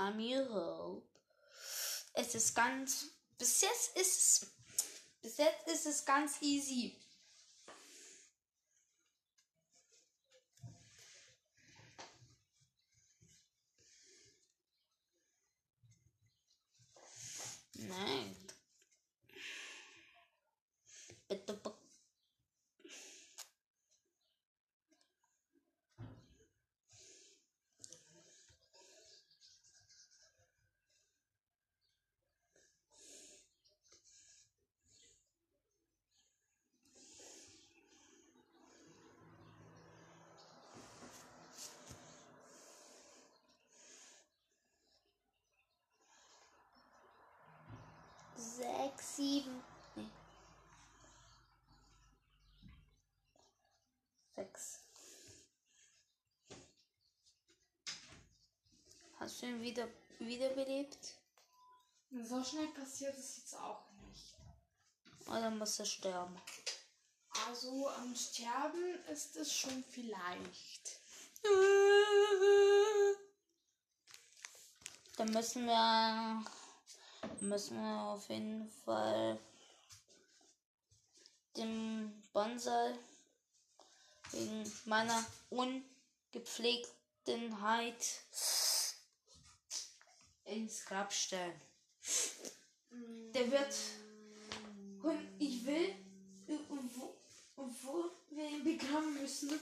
[0.06, 1.01] I'm.
[2.14, 3.08] Es ist ganz.
[3.38, 4.47] Bis jetzt ist es.
[5.22, 6.95] Bis jetzt ist es ganz easy.
[17.74, 18.36] Nein.
[21.28, 21.53] Bitte.
[21.53, 21.76] be-
[48.56, 49.62] Sechs, sieben.
[49.95, 50.10] Nee.
[54.34, 54.80] Sechs.
[59.20, 59.89] Hast du ihn wieder
[60.20, 61.16] wiederbelebt?
[62.12, 64.36] So schnell passiert es jetzt auch nicht.
[65.28, 66.39] Oder muss er sterben?
[67.47, 71.01] Also am Sterben ist es schon vielleicht.
[75.18, 76.45] Dann müssen wir
[77.41, 79.39] müssen wir auf jeden Fall
[81.57, 82.93] dem Bonsai
[84.31, 88.21] wegen meiner ungepflegtenheit
[90.45, 91.61] ins Grab stellen.
[93.33, 93.75] Der wird
[95.39, 95.95] ich will,
[96.47, 97.13] wo,
[97.55, 99.59] wo wir ihn begraben müssen,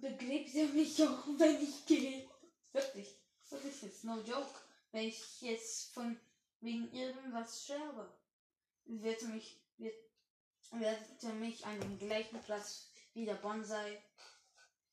[0.00, 2.28] begräbt er mich auch, wenn ich gehe.
[2.72, 3.16] wirklich,
[3.50, 4.60] wirklich jetzt no joke,
[4.94, 6.20] wenn ich jetzt von
[6.60, 8.16] wegen irgendwas sterbe,
[8.84, 9.96] wird mich wird
[10.70, 14.00] wird mich an dem gleichen Platz wie der Bonsai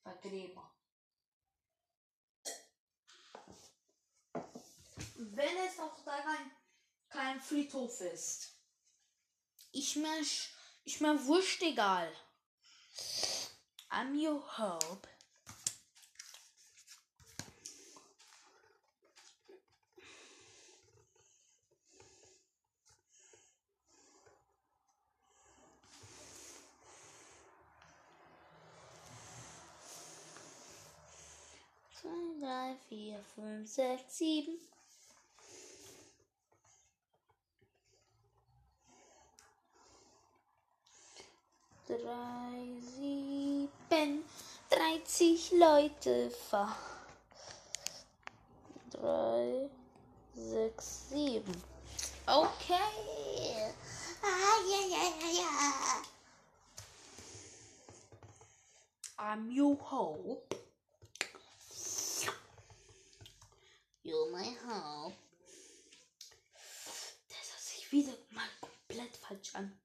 [0.01, 0.59] vergräben.
[5.13, 6.17] Wenn es auch da
[7.09, 8.55] kein, Friedhof ist.
[9.71, 10.25] Ich mir,
[10.83, 12.11] ich mir wurscht egal.
[13.91, 15.07] I'm your hope.
[32.01, 34.57] Zwei, drei, vier, fünf, sechs, sieben.
[41.85, 44.25] Drei, sieben,
[44.71, 46.75] dreißig Leute ver.
[48.89, 49.69] Drei,
[50.33, 51.63] sechs, sieben.
[52.25, 53.75] Okay.
[54.23, 56.01] Ah, ja, ja, ja, ja.
[59.19, 60.60] I'm your hope.
[64.03, 65.15] You're my hope.
[67.29, 69.79] Das hört sich wieder mal komplett falsch an.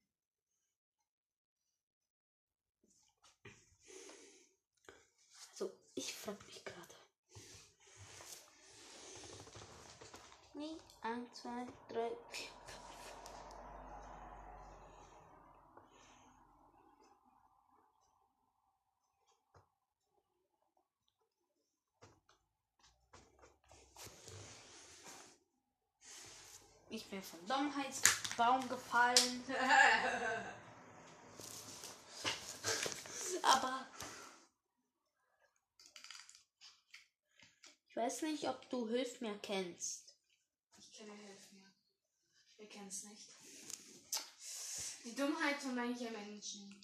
[5.51, 6.97] Also, ich frage mich gerade.
[11.03, 12.47] 1, 2, 3, 4.
[26.89, 29.45] Ich bin vom Dummheitsbaum gefallen.
[33.43, 33.87] Aber
[37.89, 40.15] ich weiß nicht, ob du Hilf mir kennst.
[40.77, 41.73] Ich kenne Hilf mir.
[42.57, 43.29] Wer kennt's nicht?
[45.05, 46.75] Die Dummheit von manchen Menschen.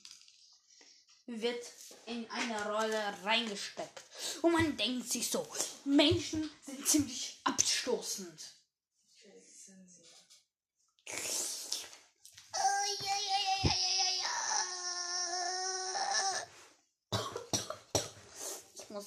[1.26, 1.64] Wird
[2.06, 4.02] in eine Rolle reingesteckt.
[4.42, 5.46] Und man denkt sich so,
[5.84, 8.40] Menschen sind ziemlich abstoßend.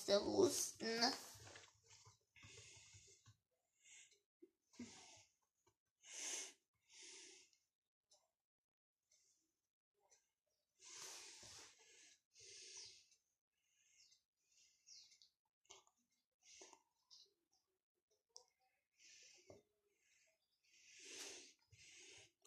[0.06, 1.14] Musste husten.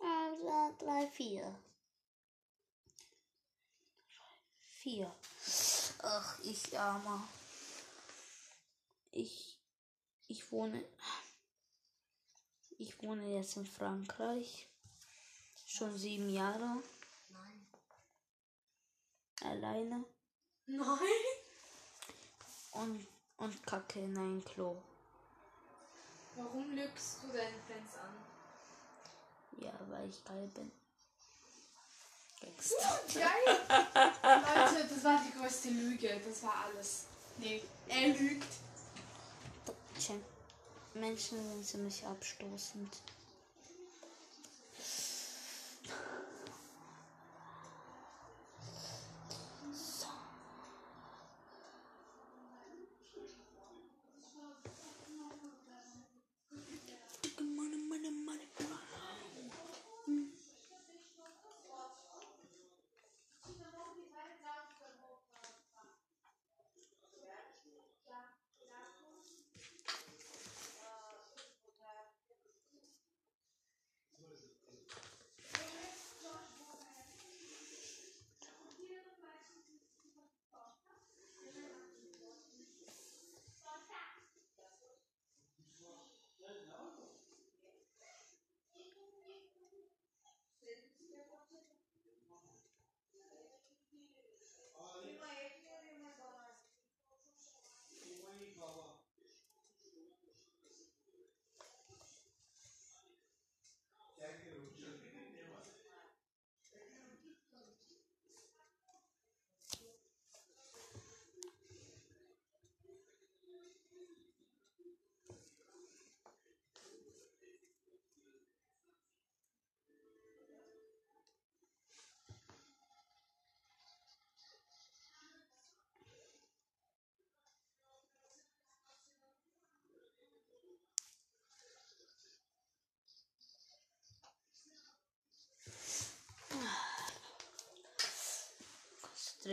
[0.00, 1.54] Also drei, vier.
[4.80, 5.12] Vier.
[6.02, 7.28] Ach, ich armer.
[9.18, 9.58] Ich,
[10.28, 10.84] ich wohne,
[12.78, 14.68] ich wohne jetzt in Frankreich.
[15.66, 16.80] Schon sieben Jahre
[17.30, 17.66] Nein.
[19.42, 20.04] alleine
[20.66, 20.86] Nein?
[22.70, 23.06] und,
[23.38, 24.80] und kacke in ein Klo.
[26.36, 28.14] Warum lügst du deine Fans an?
[29.60, 30.70] Ja, weil ich geil bin.
[32.40, 33.00] Gangster.
[33.14, 33.66] Geil!
[34.78, 36.20] Leute, das war die größte Lüge.
[36.24, 37.06] Das war alles.
[37.38, 38.67] Nee, er lügt.
[40.94, 42.96] Menschen sind ziemlich abstoßend.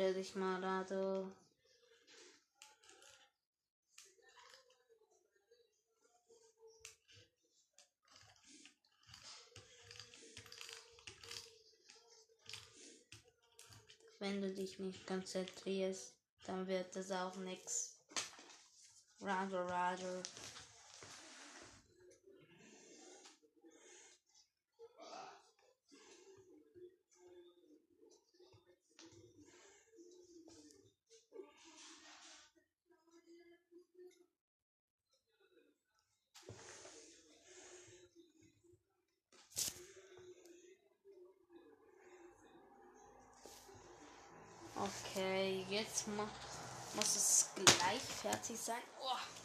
[0.06, 1.32] Konzentrier dich mal, Rado.
[14.20, 16.14] Wenn du dich nicht konzentrierst,
[16.46, 17.96] dann wird es auch nix.
[19.22, 20.22] Roger, Roger.
[45.16, 46.24] Okay, jetzt mu
[46.94, 48.84] muss es gleich fertig sein.
[49.00, 49.45] Oh.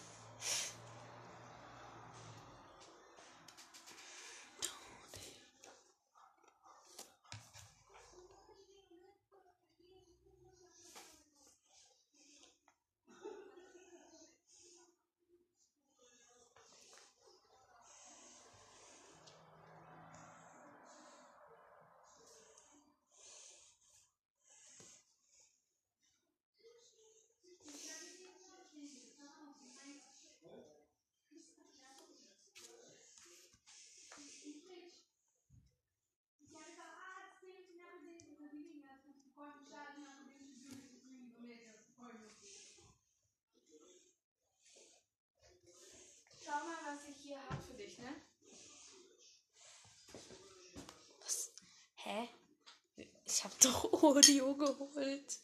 [53.40, 55.38] Ich hab doch Audio geholt.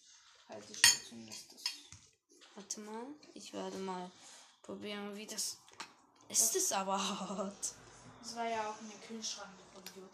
[0.51, 0.65] Halt
[1.13, 1.63] und lass das.
[2.55, 3.07] Warte mal.
[3.33, 4.11] Ich werde mal
[4.63, 5.57] probieren, wie das.
[6.29, 7.73] Ist es aber hart.
[8.21, 10.11] Das war ja auch in den Kühlschrank, Idiot.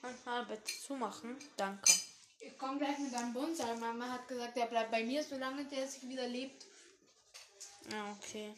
[0.00, 1.36] Manchmal bitte zumachen.
[1.56, 1.92] Danke.
[2.38, 3.74] Ich komme gleich mit deinem Bonsai.
[3.74, 6.64] Mama hat gesagt, der bleibt bei mir, solange der sich wieder lebt.
[7.90, 8.54] Ja, okay.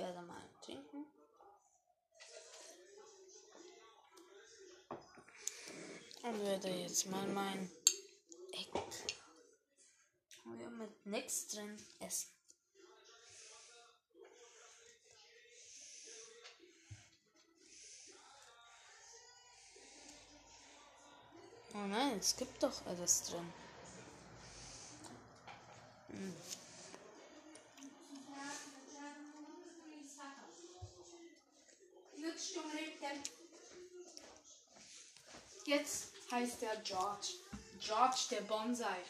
[0.00, 1.04] Werde mal trinken.
[6.22, 7.70] Und werde jetzt mal mein
[8.52, 8.70] Egg
[10.78, 12.30] mit nichts drin essen.
[21.74, 23.52] Oh nein, es gibt doch alles drin.
[26.08, 26.59] Jetzt
[36.82, 37.28] George.
[37.80, 39.04] George der Bonsai.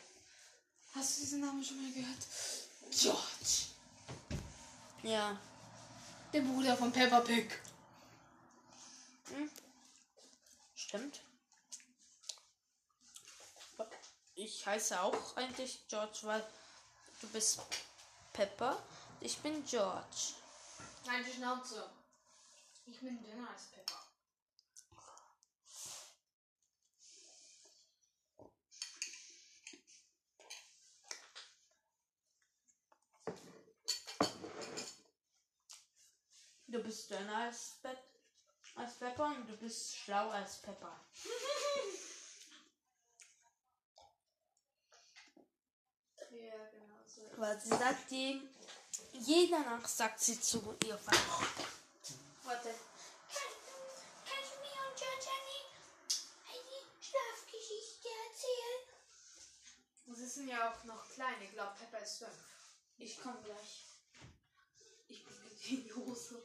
[0.95, 2.27] Hast du diesen Namen schon mal gehört?
[2.91, 3.71] George.
[5.03, 5.39] Ja,
[6.33, 7.51] Der Bruder von Peppa Pig.
[10.75, 11.21] stimmt.
[14.35, 16.45] Ich heiße auch eigentlich George, weil
[17.21, 17.61] du bist
[18.33, 18.83] Pepper.
[19.21, 20.35] Ich bin George.
[21.05, 21.91] Nein, die Schnauze.
[22.87, 24.00] Ich bin dünner als Peppa.
[37.11, 37.97] Dünner als, Pe
[38.77, 41.01] als Pepper und du bist schlau als Pepper.
[46.31, 47.29] Ja, genau so.
[47.37, 48.49] Weil sie sagt ihm,
[49.13, 51.47] jede Nacht sagt sie zu ihr Vater.
[52.45, 52.75] Warte.
[54.25, 55.27] Kannst du mir und George
[56.47, 58.81] eine Schlafgeschichte erzählen?
[60.17, 61.43] Sie sind ja auch noch klein.
[61.43, 62.31] Ich glaube, Peppa ist fünf.
[62.99, 63.87] Ich komme gleich.
[65.09, 66.43] Ich bin in die Hose.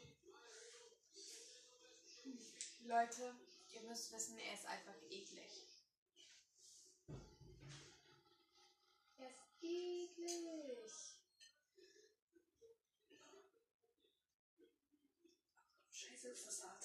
[2.88, 3.36] Leute,
[3.72, 5.66] ihr müsst wissen, er ist einfach eklig.
[9.18, 10.92] Er ist eklig.
[15.92, 16.85] Scheiße, ist das hart.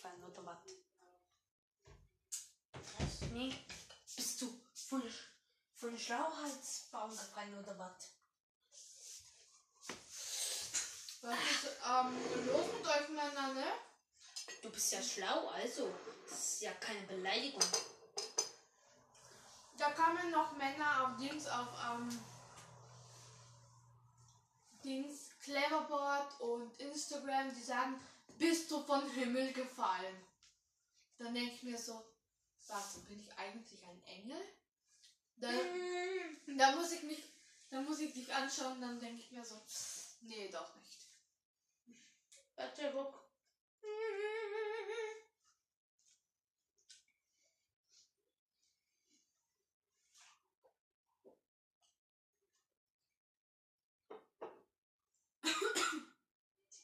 [0.00, 0.58] Dummheitsbaum gefallen oder was?
[3.32, 3.54] Nee.
[4.16, 5.02] Bist du von,
[5.76, 8.10] von Schlauheitsbaum gefallen oder was?
[11.22, 13.66] Was ist ähm, los mit euch miteinander, ne?
[14.62, 15.94] Du bist ja schlau, also.
[16.28, 17.62] Das ist ja keine Beleidigung.
[19.76, 22.24] Da kamen noch Männer auf Dings auf ähm,
[24.82, 28.00] Dings Cleverboard und Instagram, die sagen,
[28.40, 30.16] bist du vom Himmel gefallen?
[31.18, 32.02] Dann denke ich mir so,
[32.68, 34.42] warte, bin ich eigentlich ein Engel?
[35.36, 35.50] Da,
[36.56, 37.22] da muss ich mich,
[37.68, 39.60] da muss ich dich anschauen, dann denke ich mir so,
[40.22, 41.06] nee, doch nicht.
[42.56, 43.20] Warte, guck.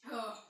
[0.08, 0.46] Oh.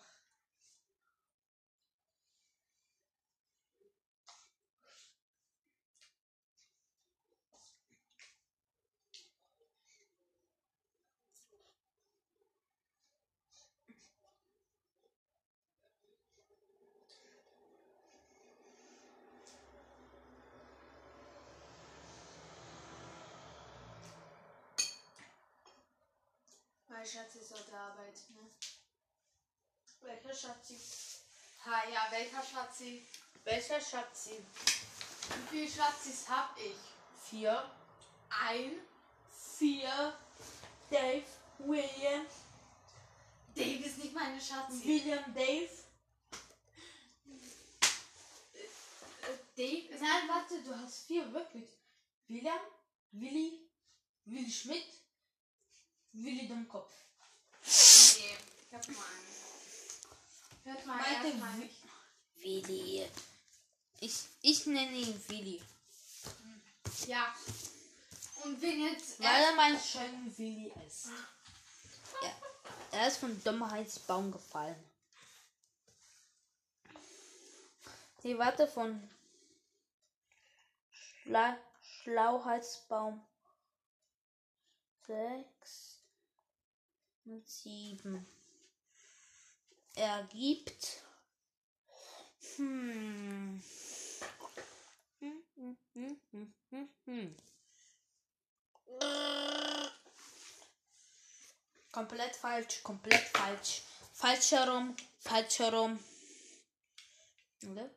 [26.97, 28.51] Mein Schatz ist auf der Arbeit, ne?
[30.01, 30.81] Welcher Schatzi?
[31.67, 33.07] Ha, ja, welcher Schatzi?
[33.45, 34.43] Welcher Schatzi?
[35.29, 36.79] Wie viele Schatzis hab ich?
[37.23, 37.71] Vier.
[38.31, 38.81] Ein.
[39.29, 40.19] Vier.
[40.89, 41.27] Dave.
[41.59, 42.25] William.
[43.55, 44.83] Dave ist nicht meine Schatzi.
[44.83, 45.69] William Dave.
[49.55, 51.69] Dave ist Nein, warte, du hast vier, wirklich.
[52.29, 52.61] William,
[53.13, 53.69] Willi,
[54.25, 55.06] Willi Schmidt,
[56.19, 56.93] Willi Dummkopf.
[57.63, 59.37] Nee, ich hab nur einen.
[60.65, 61.71] Hört mal erstmal.
[62.37, 63.07] Willi.
[64.01, 65.63] Ich, ich nenne ihn Willi.
[67.07, 67.35] Ja.
[68.45, 69.21] Und wenn jetzt.
[69.21, 71.11] Weil er mein schöner Willi ist.
[72.23, 74.91] Er, er ist vom Dummheitsbaum gefallen.
[78.23, 79.09] Die Warte von
[80.91, 83.25] Schla Schlauheitsbaum.
[85.07, 85.96] Sechs
[87.27, 88.27] und sieben.
[89.95, 91.03] Ergibt.
[92.57, 93.63] Hm.
[95.21, 97.37] Hm, hm, hm, hm, hm, hm.
[101.91, 103.83] Komplett falsch, komplett falsch.
[104.13, 105.99] Falsch herum, falsch herum.
[107.63, 107.91] Oder?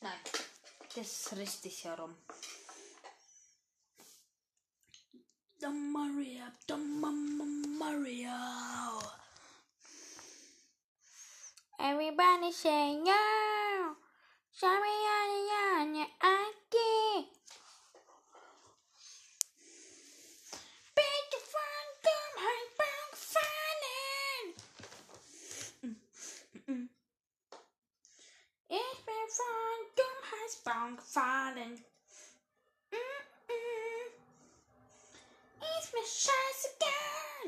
[0.00, 0.20] Nein,
[0.94, 2.14] das ist richtig herum.
[5.60, 7.44] Don Maria, Don Mama
[7.80, 8.38] Maria.
[11.80, 13.94] Everybody say yeah.
[14.52, 16.06] Sorry, yeah, yeah, yeah,
[20.94, 22.70] Bitte von Dummheit
[23.10, 24.44] gefallen.
[28.68, 31.84] Ich bin von Dummheitsbaum gefallen.
[35.80, 37.46] Ist mir scheißegal.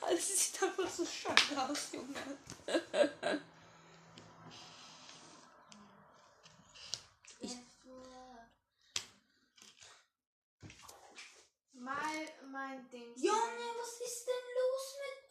[0.00, 2.38] Also sieht einfach so scheiße aus, Junge.
[11.74, 13.12] Mal mein Ding.
[13.16, 15.21] Junge, was ist denn los mit?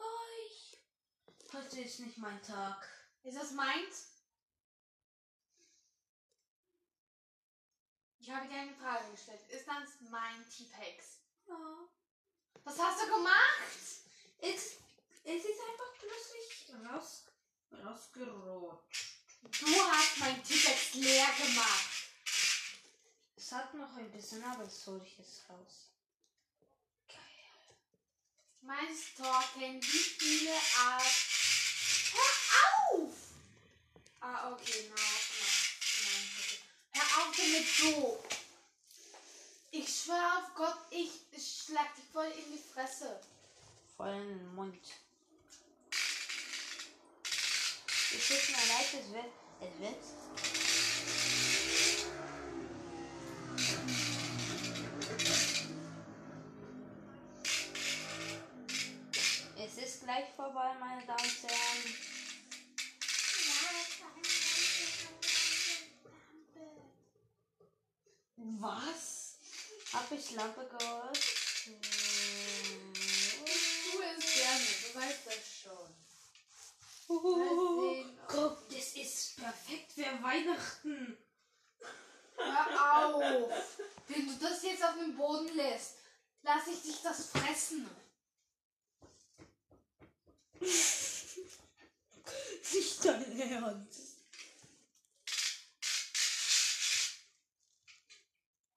[1.54, 2.88] Heute ist nicht mein Tag.
[3.24, 4.12] Ist das meins?
[8.20, 9.42] Ich habe dir eine Frage gestellt.
[9.50, 11.18] Ist das mein T-Pex?
[11.46, 11.88] Ja.
[12.64, 13.60] Was hast du gemacht?
[14.38, 14.78] Es,
[15.24, 17.26] es ist einfach plötzlich raus,
[17.70, 19.16] rausgerutscht.
[19.42, 21.90] Du hast mein T-Pex leer gemacht.
[23.36, 25.90] Es hat noch ein bisschen, aber jetzt hole ich es raus.
[27.08, 27.76] Geil.
[28.62, 31.31] Mein Stalken, wie viele Art.
[34.24, 35.02] Ah, okay, na, na,
[36.36, 36.58] bitte.
[36.92, 38.22] Hör auf damit so!
[39.72, 43.20] Ich schwöre auf Gott, ich, ich schlag dich voll in die Fresse.
[43.96, 44.84] Voll in den Mund.
[48.14, 49.32] Es tut mir leid, es wird.
[49.60, 50.04] Es wird.
[59.56, 62.21] Es ist gleich vorbei, meine Damen und Herren.
[68.60, 69.36] Was?
[69.92, 71.18] Hab ich Lampe gehört?
[71.64, 71.70] Tu
[74.02, 75.88] es gerne, du weißt das schon.
[77.08, 81.18] Ob- Guck, das ist perfekt für Weihnachten.
[82.36, 83.52] Hör auf!
[84.08, 85.96] Wenn du das jetzt auf den Boden lässt,
[86.42, 87.88] lass ich dich das fressen.
[92.72, 94.11] Nicht dein Ernst.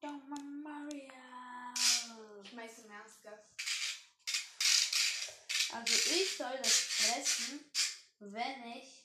[0.06, 1.74] Junge Maria.
[2.44, 3.40] Ich mein's im Ernst, gell?
[5.72, 7.72] Also ich soll das fressen,
[8.20, 9.04] wenn ich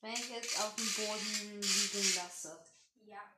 [0.00, 2.58] wenn ich es auf dem Boden liegen lasse.
[3.06, 3.32] Ja.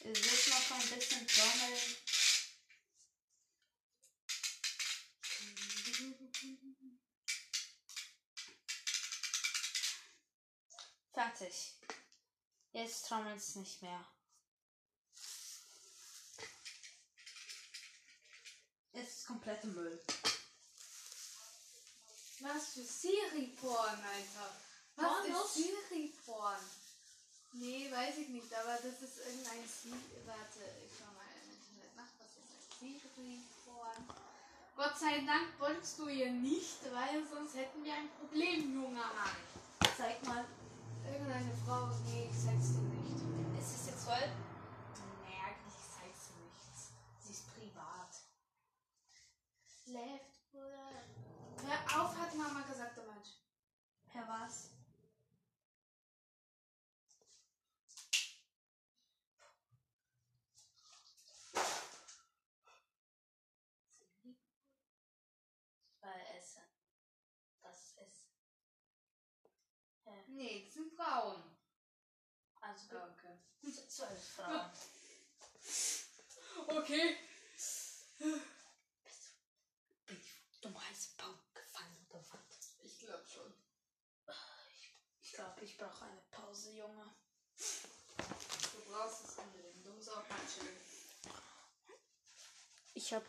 [0.00, 1.96] Es wird noch ein bisschen trommeln.
[11.12, 11.81] Fertig.
[12.72, 14.04] Jetzt trommelt es nicht mehr.
[18.94, 20.00] Es ist komplette Müll.
[22.40, 24.56] Was für Siri-Porn, Alter.
[24.96, 25.44] Was Pornos?
[25.44, 26.58] ist Siri-Porn?
[27.52, 30.26] Nee, weiß ich nicht, aber das ist irgendein Siri.
[30.26, 34.08] Warte, ich schau mal im Internet nach, was ist ein Siri-Porn?
[34.76, 39.36] Gott sei Dank wolltest du ihr nicht, weil sonst hätten wir ein Problem, junger Mann.
[39.96, 40.44] Zeig mal.
[41.04, 43.22] Irgendeine Frau, nee, ich zeig's dir nicht.
[43.58, 44.28] Ist es jetzt voll?
[45.24, 46.92] Nee, eigentlich zeigst du nichts.
[47.20, 48.16] Sie ist privat.
[49.86, 50.92] Left, Bruder.
[51.64, 53.28] Hör auf, hat Mama gesagt, der Mensch.
[54.08, 54.70] Per was?
[66.00, 66.62] Bei Essen.
[67.62, 68.26] Das ist.
[70.04, 70.21] Hä?
[70.34, 71.42] Nee, das sind Frauen.
[72.60, 73.38] Also Okay.
[73.88, 74.70] zwölf Frauen.
[76.68, 77.16] Okay.
[80.06, 82.76] Bin ich vom Dummheitsbaum gefallen oder was?
[82.82, 83.52] Ich glaube schon.
[85.20, 87.14] Ich glaube, ich brauche eine Pause, Junge.
[87.58, 89.84] Du brauchst es unbedingt.
[89.84, 90.80] Du musst auch mal chillen.
[92.94, 93.24] Ich hab.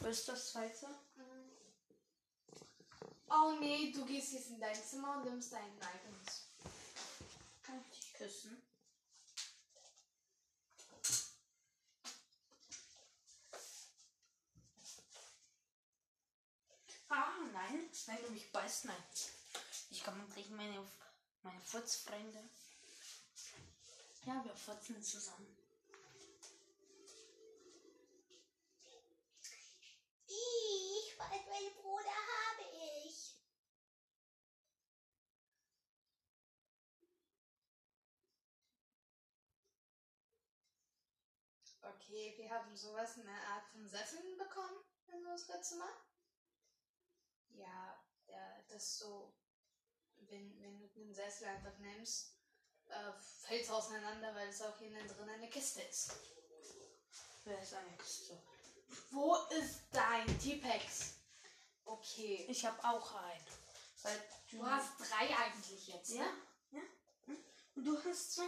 [0.00, 1.07] Willst du das zweite?
[3.30, 6.48] Oh nee, du gehst jetzt in dein Zimmer und nimmst deinen Items.
[7.62, 8.62] Kann ich dich küssen?
[17.10, 17.90] Ah, nein.
[18.06, 18.96] Wenn du mich beißt, nein.
[19.90, 20.86] Ich komme gleich meine,
[21.42, 22.48] meine Furzfreunde.
[24.24, 25.56] Ja, wir furzen zusammen.
[30.26, 32.62] Ich weiß, welchen Bruder habe
[33.06, 33.34] ich.
[42.08, 44.78] Okay, wir haben sowas in der Art von Sesseln bekommen
[45.08, 45.90] in unserem Zimmer.
[47.50, 49.34] Ja, ja, das so,
[50.16, 52.32] wenn, wenn du einen Sessel einfach nimmst,
[52.86, 56.16] äh, fällt es auseinander, weil es auch hier innen drin eine Kiste ist.
[57.44, 58.42] Wer ist eine Kiste?
[59.10, 61.18] Wo ist dein T-Pex?
[61.84, 62.46] Okay.
[62.48, 63.46] Ich habe auch einen.
[64.02, 66.22] Weil Du hast drei eigentlich jetzt, Ja?
[66.24, 66.42] ne?
[67.78, 67.84] Hm?
[67.84, 68.44] Und du hast zwei?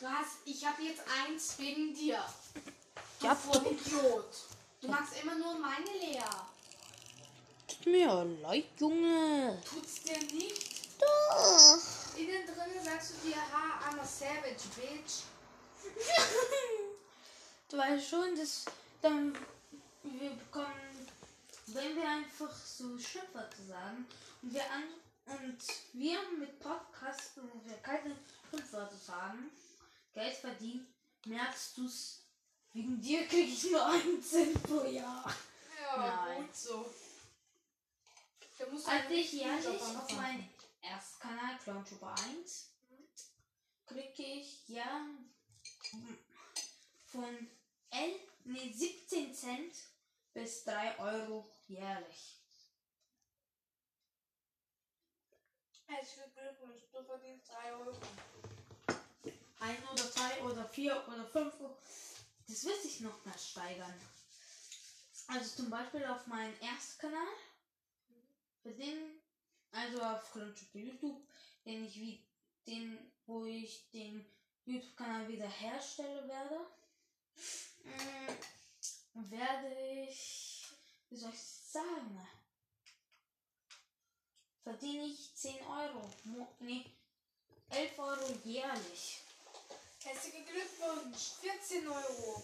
[0.00, 2.24] Du hast, ich habe jetzt eins wegen dir.
[3.18, 4.34] Du Ja, Vollidiot.
[4.80, 6.22] Du magst immer nur meine Lea.
[7.66, 9.60] Tut mir leid, Junge.
[9.64, 11.00] Tut's dir nicht?
[11.00, 11.78] Doch.
[12.16, 15.22] Innen drin sagst du dir, ha, I'm a savage, bitch.
[17.70, 18.66] Du weißt schon, dass
[19.02, 19.36] dann
[20.04, 21.08] wir bekommen,
[21.66, 24.06] wenn wir einfach so Schimpfwörter sagen
[24.42, 24.84] und wir an
[25.26, 25.58] und
[25.92, 28.16] wir mit Podcasts, wo wir keine
[28.50, 29.50] Schimpfwörter sagen,
[30.12, 30.86] Geld verdienen,
[31.26, 32.20] merkst du's.
[32.72, 35.32] Wegen dir krieg ich nur einen Cent pro Jahr.
[35.80, 36.42] Ja, Nein.
[36.42, 36.92] gut so.
[38.58, 40.48] Da musst du Als ich jährlich auf meinen
[40.82, 42.70] Erstkanal Clowntuber 1
[43.86, 45.06] kriege ich ja
[47.06, 47.48] von
[47.90, 49.74] 11, nee, 17 Cent
[50.32, 52.43] bis 3 Euro jährlich.
[56.04, 57.96] Herzlichen Glückwunsch, du verdienst 3 Euro.
[59.58, 61.78] Ein oder zwei oder vier oder fünf Euro.
[62.46, 63.94] Das wird sich noch mehr steigern.
[65.28, 67.26] Also zum Beispiel auf meinem Erstkanal,
[68.62, 69.18] für den,
[69.72, 70.36] also auf
[70.74, 71.26] YouTube,
[71.64, 72.22] den ich wie,
[72.66, 74.26] den, wo ich den
[74.66, 76.66] YouTube-Kanal wieder herstellen werde,
[77.84, 80.66] mm, werde ich,
[81.08, 82.28] wie soll ich sagen,
[84.64, 86.84] verdiene ich 10 Euro, mo- nee,
[87.70, 89.20] 11 Euro jährlich.
[90.02, 92.42] Herzlichen Glückwunsch, 14 Euro.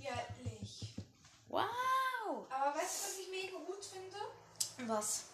[0.00, 0.94] Jährlich.
[1.48, 2.46] Wow!
[2.50, 4.18] Aber weißt du, was ich mega gut finde?
[4.86, 5.24] Was?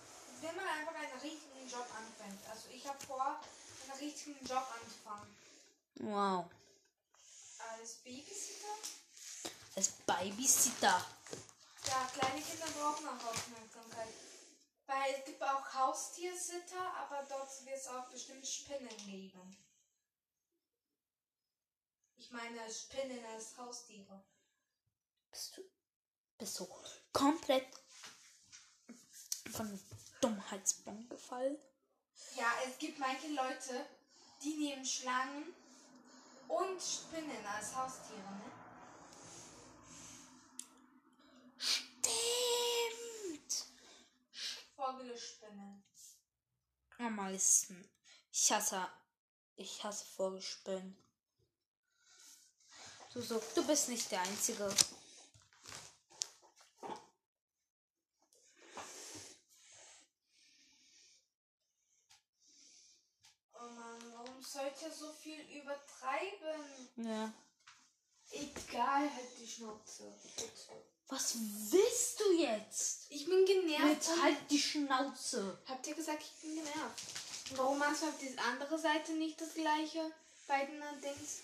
[0.41, 2.39] wenn man einfach einen richtigen Job anfängt.
[2.51, 3.41] Also ich habe vor,
[3.89, 5.35] einen richtigen Job anzufangen.
[6.01, 6.45] Wow.
[7.71, 8.75] Als Babysitter.
[9.75, 11.07] Als Babysitter.
[11.87, 14.09] Ja, kleine Kinder brauchen auch Aufmerksamkeit.
[14.87, 19.57] Weil es gibt auch Haustiersitter, aber dort wird es auch bestimmt Spinnen geben.
[22.17, 24.23] Ich meine Spinnen als Haustiere.
[25.31, 25.63] Bist du,
[26.39, 26.69] bist du
[27.13, 27.67] komplett
[29.51, 29.81] von
[30.21, 31.59] Dummheitsbomben gefallen?
[32.37, 33.87] Ja, es gibt manche Leute,
[34.43, 35.55] die nehmen Schlangen
[36.49, 38.53] und Spinnen als Haustiere, ne?
[41.59, 41.95] Stimmt.
[44.85, 45.83] Vogelspinnen.
[46.99, 47.91] Am meisten.
[48.31, 48.87] Ich hasse,
[49.57, 50.97] ich hasse Vogelspinnen.
[53.13, 54.75] Du, so, du bist nicht der Einzige.
[63.55, 66.89] Oh Mann, warum sollt ihr so viel übertreiben?
[66.97, 67.33] Ja.
[68.31, 70.13] Egal, halt die Schnauze.
[70.37, 70.94] Bitte.
[71.09, 71.35] Was
[71.71, 73.07] willst du jetzt?
[73.11, 73.85] Ich bin genervt.
[73.85, 75.59] Jetzt halt die Schnauze.
[75.67, 77.03] Habt ihr gesagt, ich bin genervt?
[77.57, 80.11] Warum machst du auf diese andere Seite nicht das gleiche
[80.49, 81.43] bei den Dings?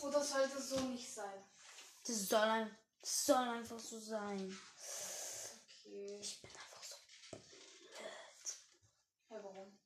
[0.00, 1.44] Oder sollte es so nicht sein?
[2.06, 4.60] Das soll, ein, das soll einfach so sein.
[5.86, 6.18] Okay.
[6.20, 6.96] Ich bin einfach so
[7.30, 7.42] blöd.
[9.30, 9.78] Ja, warum?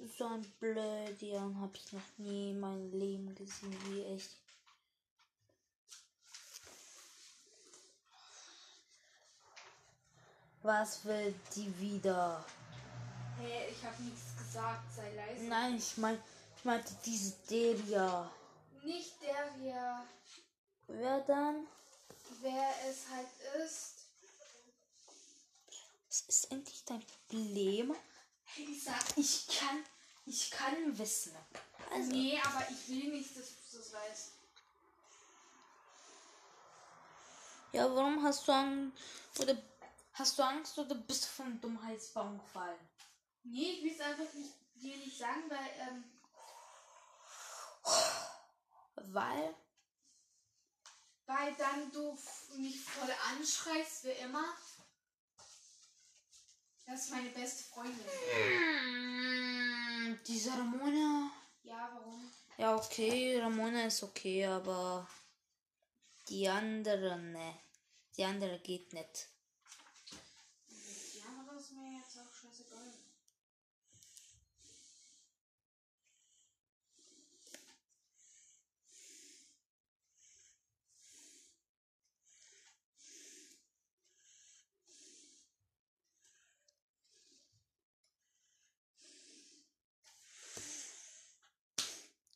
[0.00, 4.30] So ein Blödian habe ich noch nie in meinem Leben gesehen, wie echt.
[10.62, 12.44] Was will die wieder?
[13.38, 15.44] Hey, ich habe nichts gesagt, sei leise.
[15.44, 16.20] Nein, ich mein,
[16.56, 18.30] ich meinte diese Delia.
[18.84, 20.02] Nicht der hier,
[20.88, 21.66] Wer dann?
[22.40, 23.28] wer es halt
[23.64, 23.94] ist.
[26.08, 27.94] Was ist endlich dein Problem?
[28.54, 29.84] Hey, ich sag, Ich kann,
[30.26, 31.36] ich kann wissen.
[31.92, 34.32] Also, nee, aber ich will nicht, dass du das weißt.
[37.72, 38.98] ja, warum hast du Angst?
[39.38, 39.56] Oder
[40.14, 42.78] hast du Angst oder bist du vom Dummheitsbaum gefallen?
[43.44, 46.04] Nee, ich will es einfach nicht, dir nicht sagen, weil, ähm,
[49.10, 49.54] Weil,
[51.26, 52.18] weil dann du
[52.56, 54.44] mich voll anschreist, wie immer.
[56.88, 58.06] Das ist meine beste Freundin.
[60.26, 61.30] diese Ramona.
[61.62, 62.32] Ja, warum?
[62.56, 65.06] Ja, okay, Ramona ist okay, aber
[66.30, 67.58] die andere, ne.
[68.16, 69.28] Die andere geht nicht.
[70.70, 72.94] Die andere ist mir jetzt auch scheißegal.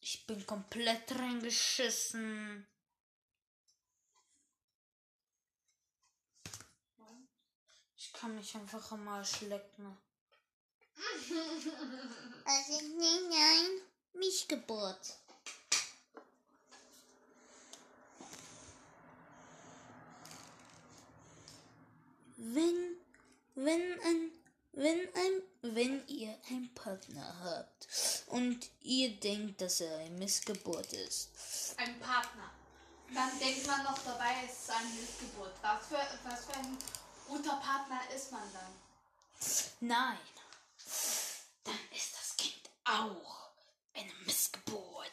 [0.05, 2.67] Ich bin komplett reingeschissen.
[7.97, 9.97] Ich kann mich einfach am Arsch lecken.
[12.45, 13.81] Also, nein, nein.
[14.13, 15.17] Mischgeburt.
[22.37, 22.99] Wenn,
[23.55, 24.33] wenn ein,
[24.73, 27.89] wenn ein, wenn ihr einen Partner habt
[28.27, 31.31] und ihr denkt, dass er eine Missgeburt ist,
[31.77, 32.51] Ein Partner.
[33.15, 35.53] Dann denkt man noch dabei, es ist eine Missgeburt.
[35.61, 36.79] Was für, was für ein
[37.29, 38.73] guter Partner ist man dann?
[39.81, 40.19] Nein.
[41.65, 43.51] Dann ist das Kind auch
[43.95, 45.13] eine Missgeburt.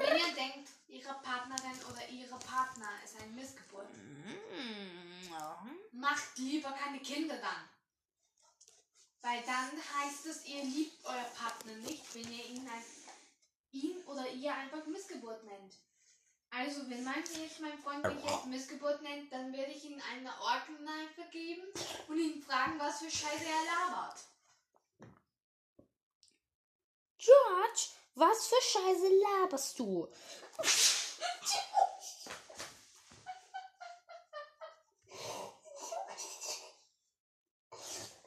[0.00, 0.70] Wenn ihr denkt,
[1.06, 7.68] ihre Partnerin oder ihre Partner ist eine Missgeburt, Mm, macht lieber keine Kinder dann.
[9.22, 9.70] Weil dann
[10.00, 12.84] heißt es, ihr liebt euer Partner nicht, wenn ihr ihn, ein,
[13.72, 15.74] ihn oder ihr einfach Missgeburt nennt.
[16.50, 20.32] Also, wenn mein, jetzt mein Freund mich jetzt Missgeburt nennt, dann werde ich ihm eine
[20.40, 21.66] Orgenneife geben
[22.08, 24.20] und ihn fragen, was für Scheiße er labert.
[27.18, 29.10] George, was für Scheiße
[29.40, 30.08] laberst du?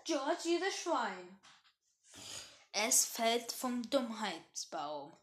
[0.05, 1.39] George, jeder Schwein.
[2.71, 5.15] Es fällt vom Dummheitsbaum.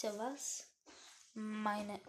[0.00, 0.64] Wisst ihr was?
[1.34, 2.00] Meine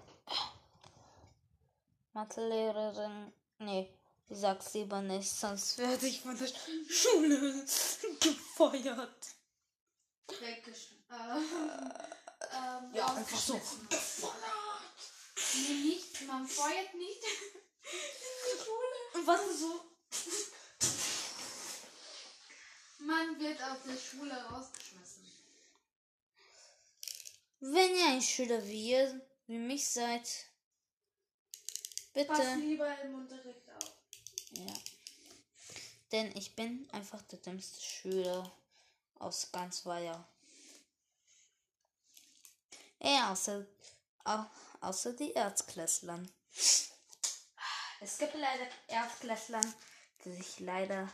[2.13, 3.33] Mathelehrerin.
[3.59, 3.93] Nee,
[4.29, 6.47] ich sag's lieber nicht, sonst werde ich von der
[6.89, 7.65] Schule
[8.21, 9.27] gefeuert.
[10.39, 11.03] Weggeschmissen.
[11.09, 11.15] Äh,
[12.55, 13.55] ähm, Ja, einfach so.
[13.55, 14.29] rausgeschmissen.
[15.55, 16.21] Nee, nicht.
[16.27, 17.23] Man feuert nicht.
[17.23, 19.19] In die Schule.
[19.19, 19.85] Und was ist so?
[22.99, 25.40] Man wird aus der Schule rausgeschmissen.
[27.61, 30.27] Wenn ihr ein Schüler wie ihr, wie mich seid,
[32.13, 32.55] Pass bitte.
[32.55, 33.93] lieber im Unterricht auf.
[34.51, 34.73] Ja.
[36.11, 38.51] Denn ich bin einfach der dümmste Schüler
[39.19, 40.27] aus ganz Weiher.
[42.99, 43.65] Ja, außer,
[44.25, 44.45] au,
[44.81, 46.29] außer die Erzklässlern.
[48.01, 49.75] Es gibt leider Erstklässlern,
[50.25, 51.11] die sich leider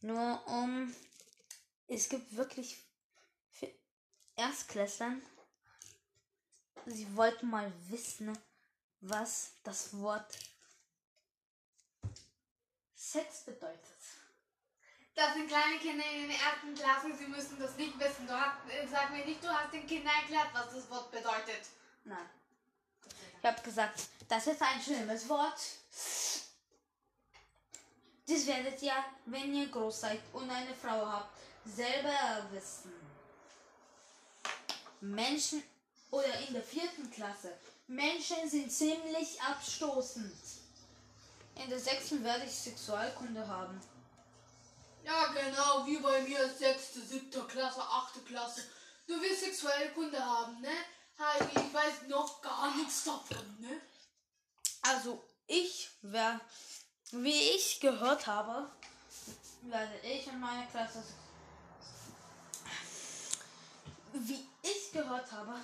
[0.00, 0.94] nur um.
[1.88, 2.78] Es gibt wirklich
[4.36, 5.20] Erstklässlern.
[6.86, 8.36] Sie wollten mal wissen,
[9.00, 10.38] was das Wort
[12.94, 13.80] Sex bedeutet.
[15.14, 18.26] Das sind kleine Kinder in der ersten Klasse, sie müssen das nicht wissen.
[18.26, 21.66] Du hast, äh, sag mir nicht, du hast den Kindern erklärt, was das Wort bedeutet.
[22.04, 22.28] Nein.
[23.38, 25.60] Ich habe gesagt, das ist ein schlimmes Wort.
[28.26, 32.92] Das werdet ihr, wenn ihr groß seid und eine Frau habt, selber wissen.
[35.00, 35.62] Menschen
[36.10, 37.52] oder in der vierten Klasse.
[37.86, 40.32] Menschen sind ziemlich abstoßend.
[41.56, 43.80] In der sechsten werde ich Sexualkunde haben.
[45.04, 48.62] Ja, genau, wie bei mir, sechste, siebte Klasse, achte Klasse.
[49.06, 50.68] Du willst sexuelle Kunde haben, ne?
[51.18, 53.80] Heidi, ich weiß noch gar nichts davon, ne?
[54.82, 56.40] Also ich werde,
[57.12, 58.70] wie ich gehört habe,
[59.62, 61.02] werde ich in meiner Klasse,
[64.12, 65.60] wie ich gehört habe,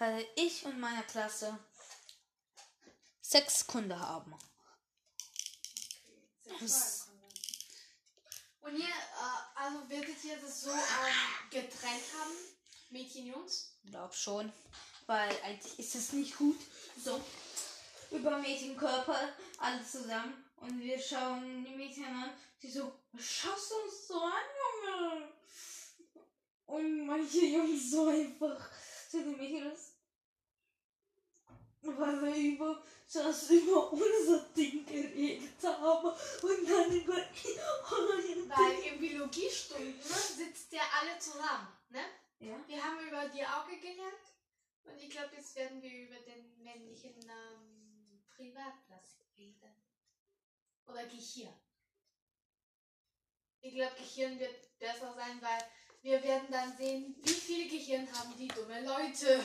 [0.00, 1.58] werde ich in meiner Klasse
[3.20, 4.34] Sexkunde haben.
[6.42, 7.10] Sexualkunde.
[8.62, 12.34] Und ihr, äh, also werdet ihr das so ähm, getrennt haben?
[12.90, 13.76] Mädchen, Jungs?
[13.84, 14.52] Glaub schon,
[15.06, 16.58] weil eigentlich ist es nicht gut,
[17.02, 17.20] so
[18.10, 23.74] über Mädchenkörper alles zusammen und wir schauen die Mädchen an, die so, was schaust du
[23.76, 25.32] uns so an, Junge?
[26.66, 28.70] Und manche Jungs so einfach
[29.08, 29.72] zu den Mädchen
[31.82, 32.82] weil wir über
[33.12, 40.72] das über unser Ding geredet haben und dann über eure Weil in Biologiestunden ne, sitzt
[40.72, 42.00] ihr alle zusammen, ne?
[42.38, 42.56] Ja.
[42.66, 44.30] Wir haben über die Auge gelernt
[44.84, 49.74] und ich glaube, jetzt werden wir über den männlichen ähm, Privatplatz reden.
[50.86, 51.54] Oder Gehirn.
[53.60, 55.64] Ich glaube, Gehirn wird besser sein, weil
[56.02, 59.40] wir werden dann sehen, wie viel Gehirn haben die dumme Leute.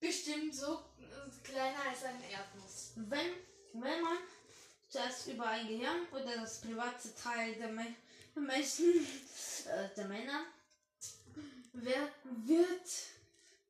[0.00, 2.92] Bestimmt so äh, kleiner als ein Erdnuss.
[2.96, 3.32] Wenn,
[3.72, 4.18] wenn man
[4.88, 7.94] zuerst über ein Gehirn oder das private Teil der, Me
[8.34, 8.94] der Menschen,
[9.66, 10.44] äh, der Männer,
[11.72, 12.88] wer wird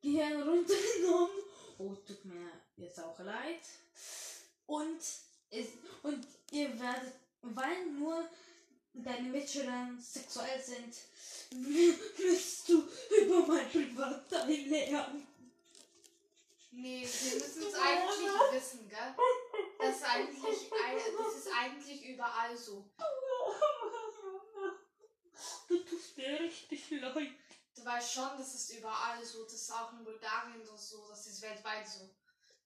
[0.01, 1.37] Gehirn runtergenommen?
[1.77, 3.61] Oh, tut mir jetzt auch leid.
[4.67, 4.99] Und,
[5.49, 5.67] es,
[6.03, 8.27] und ihr werdet, weil nur
[8.93, 10.95] deine Mitschüler sexuell sind,
[12.17, 12.83] müsst du
[13.21, 15.27] über mein Privatteil lernen.
[16.77, 19.15] Nee, wir müssen es eigentlich wissen, gell?
[19.79, 20.69] Das ist eigentlich,
[21.17, 22.91] das ist eigentlich überall so.
[25.67, 27.31] Du tust mir richtig leid.
[27.75, 29.45] Du weißt schon, das ist überall so.
[29.45, 31.07] Das ist auch in Bulgarien so.
[31.07, 32.13] Das ist weltweit so.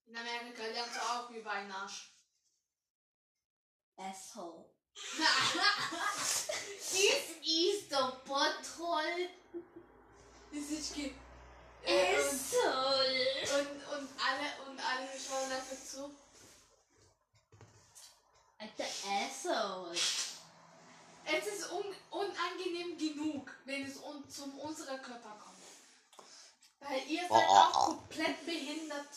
[0.07, 2.11] In Amerika lernst du auch über einen Arsch.
[3.95, 4.65] Asshole.
[6.91, 9.29] This is the Patrol.
[10.51, 10.95] Das ist
[11.85, 13.59] ge äh, und, Asshole.
[13.59, 16.11] und, und alle und alle schauen einfach zu.
[18.57, 19.99] Alter Asshole.
[21.25, 25.63] Es ist un unangenehm genug, wenn es un zum unserer Körper kommt.
[26.79, 29.09] Weil ihr seid auch komplett behindert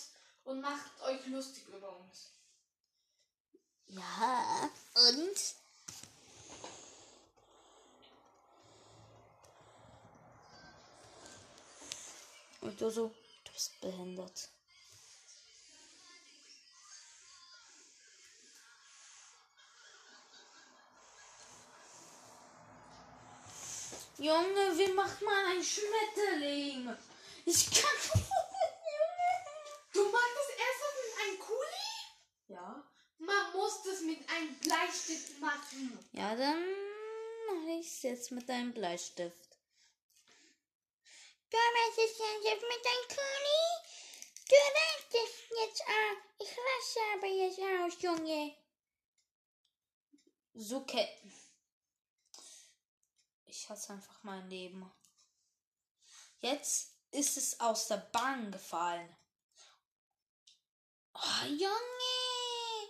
[0.45, 2.33] und macht euch lustig über uns.
[3.89, 5.62] Ja, und?
[12.63, 13.09] Und du so,
[13.45, 14.49] du bist behindert.
[24.19, 26.97] Junge, wie macht man ein Schmetterling?
[27.45, 28.23] Ich kann.
[29.95, 31.83] Du magst das erst mit einem Kuli?
[32.49, 32.83] ja.
[33.19, 35.99] Man muss das mit einem Bleistift machen.
[36.13, 36.65] Ja, dann
[37.47, 39.52] mache ich es jetzt mit einem Bleistift.
[41.53, 43.62] Du arbeitest jetzt mit deinem Kuli?
[44.49, 46.16] Du reichtest jetzt an.
[46.39, 48.57] Ich raste aber jetzt aus, Junge.
[50.55, 51.31] So Ketten.
[53.45, 54.91] Ich hasse einfach mein Leben.
[56.41, 59.15] Jetzt ist es aus der Bahn gefallen.
[61.12, 62.89] Oh, Junge!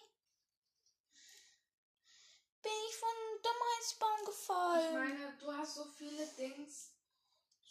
[2.62, 4.94] Bin ich von Dummheitsbaum Ich gefallen?
[4.94, 6.92] meine, du hast so viele Dings.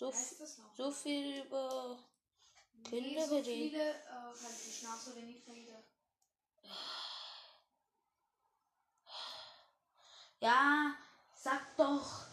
[0.01, 0.13] So,
[0.75, 1.99] so viel über
[2.83, 3.45] Kinder Nee, so geredet.
[3.45, 5.83] viele, äh, halt die Schnauze, wenn ich rede.
[10.39, 10.95] Ja,
[11.35, 12.25] sag doch.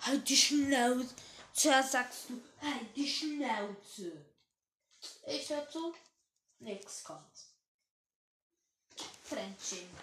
[0.00, 1.14] Halt die Schnauze.
[1.54, 4.26] Zuerst sagst du, halt die Schnauze.
[5.26, 5.94] Ich hör zu,
[6.58, 7.46] nix kommt.
[9.22, 9.96] Fremdschämen.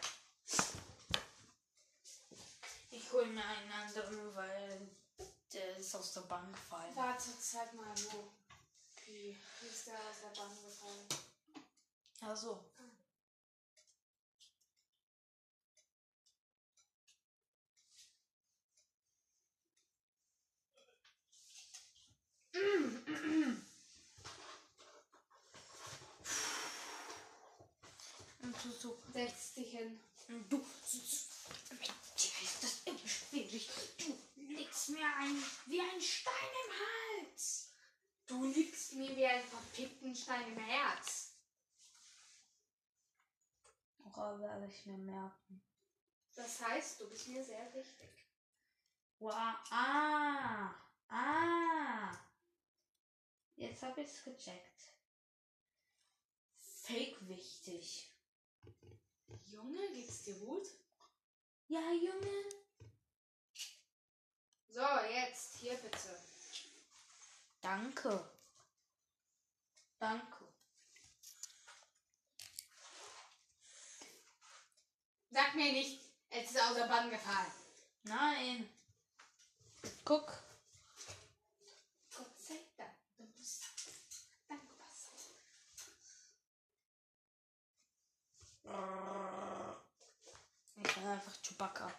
[2.89, 4.89] Ich hol mir einen anderen, weil
[5.53, 6.95] der ist aus der Bahn gefallen.
[6.95, 8.31] Warte, zeig mal, wo.
[9.05, 9.37] Wie,
[9.67, 11.07] ist der aus der Bahn gefallen?
[12.21, 12.63] Also.
[28.43, 29.99] Und du so, Setz dich hin.
[30.27, 31.81] und du, mit
[32.17, 33.69] dir ist das immer schwierig.
[33.97, 37.73] Du legst mir ein, wie ein Stein im Hals.
[38.27, 41.35] Du liegst mir wie ein verfickten Stein im Herz.
[43.97, 45.63] Woran werde ich mir merken?
[46.35, 48.09] Das heißt, du bist mir sehr wichtig.
[49.19, 50.73] Wow, ah,
[51.09, 52.11] ah.
[53.55, 54.93] Jetzt habe ich es gecheckt.
[56.57, 58.11] Fake wichtig.
[59.45, 60.67] Junge, geht's dir gut?
[61.67, 62.60] Ja, Junge.
[64.73, 66.17] So, jetzt, hier bitte.
[67.59, 68.31] Danke.
[69.99, 70.45] Danke.
[75.29, 77.51] Sag mir nicht, es ist aus der Bahn gefallen.
[78.03, 78.69] Nein.
[80.05, 80.27] Guck.
[82.15, 83.65] Gott sei Dank, du bist
[84.47, 84.87] dankbar.
[90.75, 91.93] Ich bin einfach Chewbacca.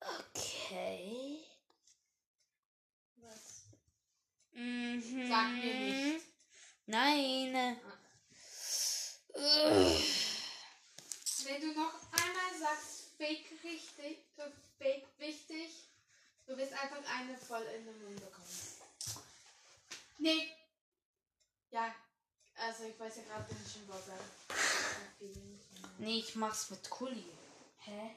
[0.00, 1.46] Okay.
[3.16, 3.64] Was?
[4.52, 5.28] Mhm.
[5.28, 6.26] Sag mir nicht.
[6.86, 7.78] Nein.
[11.44, 15.88] Wenn du noch einmal sagst, fake richtig, äh, fake wichtig,
[16.46, 18.48] du wirst einfach eine voll in den Mund bekommen.
[20.18, 20.50] Nee.
[21.70, 21.94] Ja,
[22.56, 24.02] also ich weiß ja gerade, wenn ich schon Wort.
[25.98, 27.32] Nee, ich mach's mit Kuli.
[27.78, 28.16] Hä?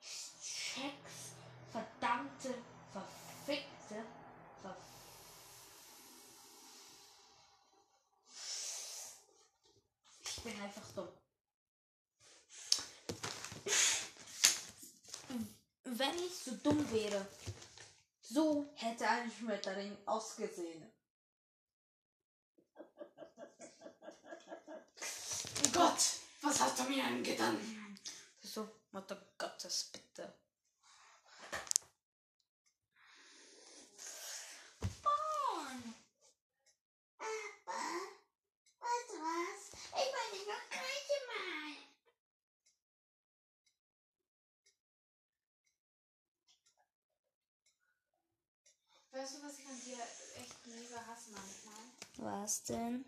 [0.00, 1.30] Ich check's.
[1.70, 2.54] Verdammte,
[2.92, 4.04] verfickte,
[4.60, 4.76] ver
[10.24, 11.19] Ich bin einfach dumm.
[15.92, 17.26] Wenn ich so dumm wäre,
[18.22, 20.88] so hätte ein Schmetterling ausgesehen.
[25.72, 25.98] Gott,
[26.42, 27.58] was hast du mir angetan?
[28.40, 30.32] So, Mutter Gottes, bitte.
[38.78, 39.72] Weißt du was?
[39.72, 41.19] Ich meine noch dreimal.
[49.20, 49.98] Weißt du, was ich an dir
[50.40, 51.84] echt mega hasse manchmal?
[52.16, 53.04] Was denn?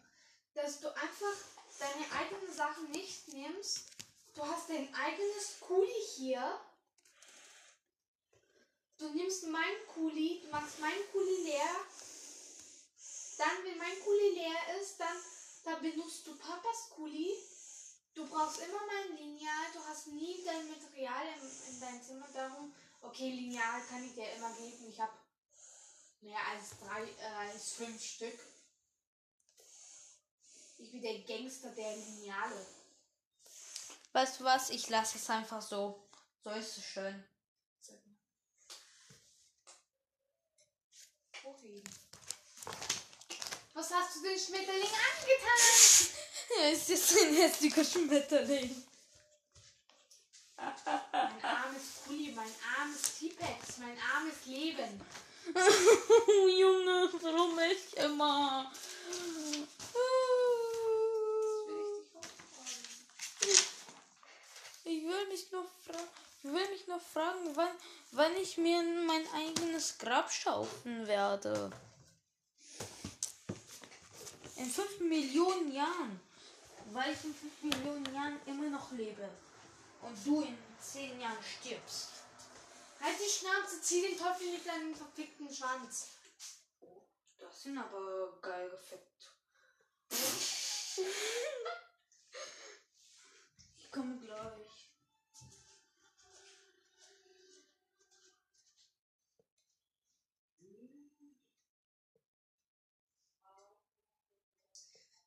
[0.52, 1.36] Dass du einfach
[1.78, 3.86] deine eigenen Sachen nicht nimmst.
[4.34, 6.60] Du hast dein eigenes Kuli hier.
[8.98, 11.76] Du nimmst mein Kuli, du machst mein Kuli leer.
[13.38, 15.16] Dann, wenn mein Kuli leer ist, dann,
[15.64, 17.32] dann benutzt du Papas Kuli.
[18.14, 22.28] Du brauchst immer mein Lineal, du hast nie dein Material in, in deinem Zimmer.
[22.34, 24.90] Darum, okay, Lineal kann ich dir immer geben.
[24.90, 25.21] Ich habe
[26.22, 28.38] mehr als drei, äh, als fünf Stück.
[30.78, 32.66] Ich bin der Gangster der Lineale.
[34.12, 34.70] Weißt du was?
[34.70, 36.08] Ich lasse es einfach so.
[36.42, 37.24] So ist es schön.
[41.42, 41.82] Wohin?
[43.74, 46.18] Was hast du den Schmetterling angetan?
[46.58, 48.84] Er ist jetzt ein hässlicher Schmetterling.
[50.56, 55.00] Mein armes Kuli, mein armes T-Pex, mein armes Leben.
[56.58, 58.70] Junge, warum ich immer?
[64.84, 66.08] Ich will mich nur fragen,
[66.42, 67.70] ich will mich nur fragen, wann,
[68.12, 71.70] wann ich mir mein eigenes Grab schaufeln werde.
[74.56, 76.20] In fünf Millionen Jahren.
[76.92, 79.28] Weil ich in fünf Millionen Jahren immer noch lebe.
[80.02, 82.21] Und du in zehn Jahren stirbst.
[83.02, 86.10] Halt die Schnauze, zieh den Teufel mit deinem verfickten Schwanz.
[87.36, 89.32] Das sind aber geil gefickt.
[93.76, 94.92] Ich komme gleich.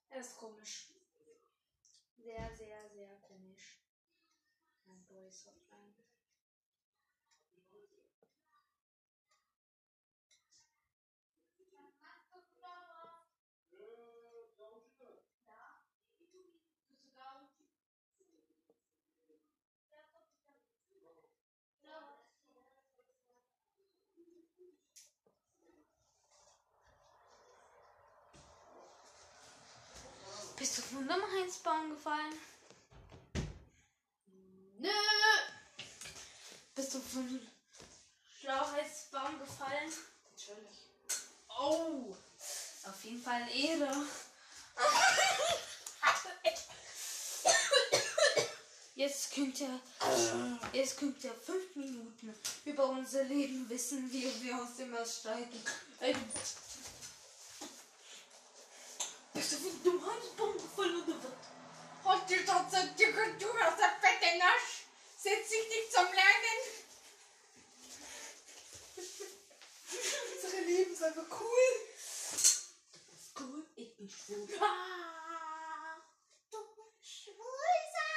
[0.09, 0.93] Er ist komisch.
[2.15, 3.81] Sehr, sehr, sehr komisch.
[4.85, 5.74] Mein Boys Hotline.
[5.74, 5.74] Bist
[31.05, 32.33] du von dem Heinsbaum gefallen?
[34.79, 34.89] Nö!
[36.73, 37.41] Bist du von
[38.39, 39.91] Schlauheitsbaum gefallen?
[40.31, 40.89] Natürlich.
[41.49, 42.15] Oh!
[42.87, 44.05] Auf jeden Fall Ehre.
[48.95, 49.79] Jetzt könnt ihr,
[50.71, 52.33] jetzt könnt ihr fünf Minuten
[52.63, 55.61] über unser Leben wissen, wie wir aus dem aussteigen.
[59.35, 62.05] Bist du von dem Heinsbaum gefallen oder was?
[62.05, 63.03] Halt die Schnauze, du,
[63.37, 64.85] du hast der fette Nasch.
[65.17, 66.61] Setz dich nicht zum Lernen.
[70.41, 71.73] Unsere Leben ist einfach cool.
[73.37, 74.47] Cool, ich bin schwul.
[74.61, 75.97] Ah,
[76.49, 76.57] du
[77.03, 78.15] Schwulsack.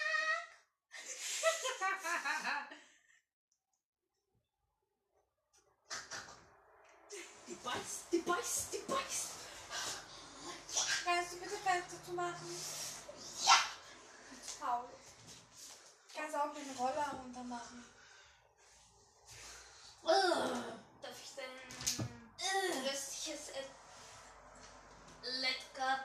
[7.49, 9.28] Die beißt, die beißt, die beißt.
[11.09, 12.57] Kannst du bitte Fenster zu machen?
[13.45, 13.59] Ja!
[14.59, 14.89] Faul.
[16.15, 17.85] Kannst auch den Roller runter machen.
[21.03, 23.51] Darf ich denn restliches
[25.23, 26.05] Lecker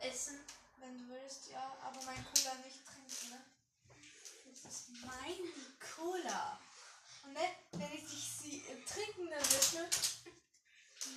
[0.00, 0.44] essen?
[0.76, 3.42] Wenn du willst, ja, aber mein Cola nicht trinken, ne?
[4.52, 5.48] Das ist meine
[5.96, 6.60] Cola.
[7.24, 7.40] Und ne,
[7.72, 9.88] wenn ich dich sie im Trinken erwische,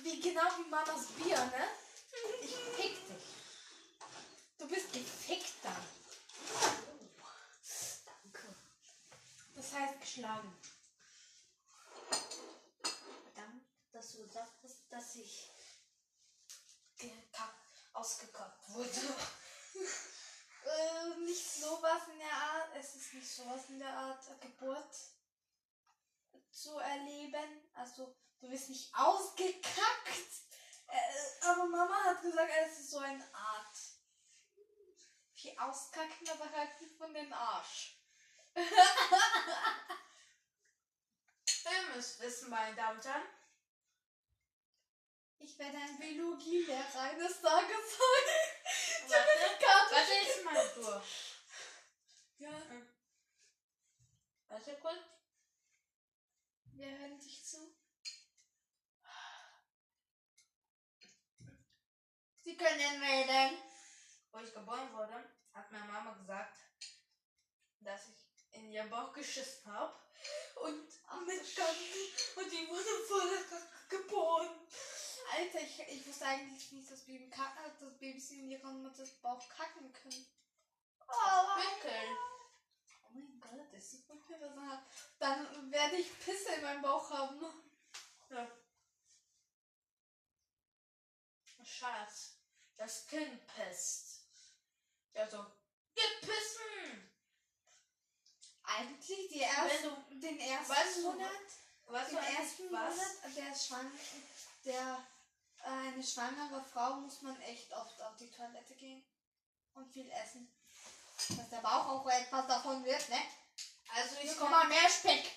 [0.02, 1.68] wie genau wie Mamas Bier, ne?
[2.42, 3.41] Ich fick dich.
[4.62, 5.84] Du bist gefickt dann.
[8.06, 8.54] Danke.
[9.56, 10.56] Das heißt geschlagen.
[13.34, 15.50] Danke, dass du sagtest, dass ich
[16.96, 19.16] gekackt, ausgekackt wurde.
[20.64, 24.94] Äh, nicht sowas in der Art, es ist nicht sowas in der Art Geburt
[26.52, 27.68] zu erleben.
[27.74, 30.30] Also, du wirst nicht ausgekackt.
[30.86, 33.91] Äh, aber Mama hat gesagt, es ist so eine Art.
[35.42, 37.96] Wie auskacken, aber halt nicht von dem Arsch.
[38.56, 38.62] Ihr
[41.94, 43.26] müsst wissen, meine Damen und Herren.
[45.40, 48.26] Ich werde ein Biologielehrer eines Tages sein.
[49.08, 51.34] Warte, warte, jetzt mal durch.
[52.38, 52.50] Ja,
[54.48, 54.98] Warte kurz.
[56.72, 57.74] wir hören dich zu.
[62.44, 63.71] Sie können wählen.
[64.32, 65.22] Wo ich geboren wurde,
[65.52, 66.58] hat meine Mama gesagt,
[67.80, 69.94] dass ich in ihr Bauch geschissen habe.
[70.56, 70.88] Und
[71.26, 72.36] mit Ganzen.
[72.36, 74.66] Und die wurde voller Kacke geboren.
[75.32, 78.90] Alter, ich, ich wusste eigentlich nicht, dass, Baby kacken, dass Babys in ihrem
[79.22, 80.26] Bauch kacken können.
[81.56, 82.16] Winkel.
[83.04, 84.80] Oh mein Gott, das ist wirklich was.
[85.18, 87.40] Dann werde ich Pisse in meinem Bauch haben.
[88.30, 88.50] Ja.
[91.64, 92.36] Schatz,
[92.76, 94.21] das Kind pisst.
[95.14, 95.46] Also,
[95.94, 97.12] geh pissen!
[98.64, 101.30] Eigentlich die Wenn ersten, du, den ersten weißt du, Monat,
[101.86, 102.96] weißt du den ersten was?
[102.96, 103.92] Monat, der schwang,
[104.64, 105.06] der
[105.64, 109.04] äh, eine schwangere Frau muss man echt oft auf die Toilette gehen
[109.74, 110.52] und viel essen.
[111.36, 113.20] Dass der Bauch auch etwas davon wird, ne?
[113.94, 115.30] Also ich Bekomm mal mehr Speck.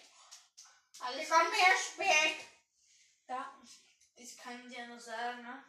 [0.99, 2.45] alles Bekomm mehr Speck.
[3.27, 3.53] da.
[4.15, 5.64] Ich kann dir nur sagen, ne?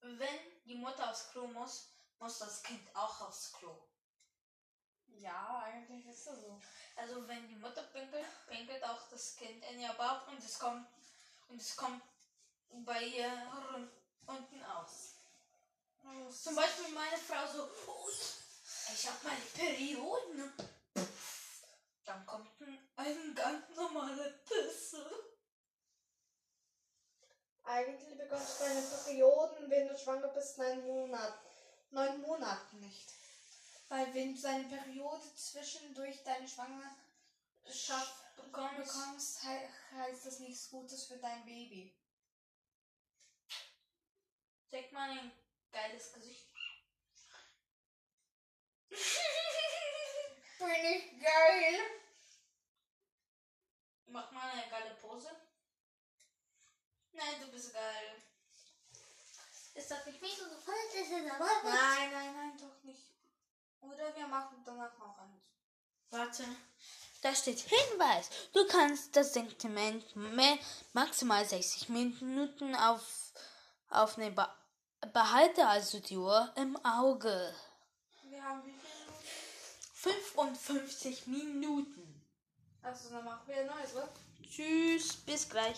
[0.00, 3.76] wenn die Mutter aufs Klo muss, muss das Kind auch aufs Klo.
[5.06, 6.60] Ja, eigentlich ist das so.
[6.96, 10.86] Also wenn die Mutter pinkelt, pinkelt auch das Kind in ihr Bauch und es kommt
[11.48, 12.02] und es kommt
[12.68, 13.30] bei ihr
[14.26, 15.14] unten aus.
[16.42, 18.12] Zum Beispiel meine Frau so, "Ui,
[18.92, 20.52] ich habe meine Perioden.
[22.04, 25.33] Dann kommt ein, ein ganz normaler Pisse.
[27.64, 31.48] Eigentlich bekommst du deine Perioden, wenn du schwanger bist, neun Monaten.
[31.90, 33.10] Neun Monaten nicht.
[33.88, 41.06] Weil wenn du deine Periode zwischendurch deine Schwangerschaft bekommst, bekommst he heißt das nichts Gutes
[41.06, 41.96] für dein Baby.
[44.70, 45.32] Zeig mal ein
[45.72, 46.48] geiles Gesicht.
[50.58, 51.80] Bin ich geil.
[54.06, 55.43] Mach mal eine geile Pose.
[57.14, 58.22] Nein, du bist geil.
[59.74, 60.94] Ist das nicht mega so falsch?
[60.94, 63.02] Ist es aber Nein, nein, nein, doch nicht.
[63.80, 65.42] Oder wir machen danach noch eins.
[66.10, 66.44] Warte.
[67.22, 68.28] Da steht Hinweis.
[68.52, 70.58] Du kannst das Sentiment mehr,
[70.92, 73.32] maximal 60 Minuten auf,
[73.88, 74.34] aufnehmen.
[74.34, 74.46] Be
[75.12, 77.54] behalte also die Uhr im Auge.
[78.24, 80.34] Wir haben wie viel Minuten?
[80.36, 82.24] 55 Minuten.
[82.82, 84.08] Also dann machen wir ein neues, oder?
[84.50, 85.72] Tschüss, bis gleich.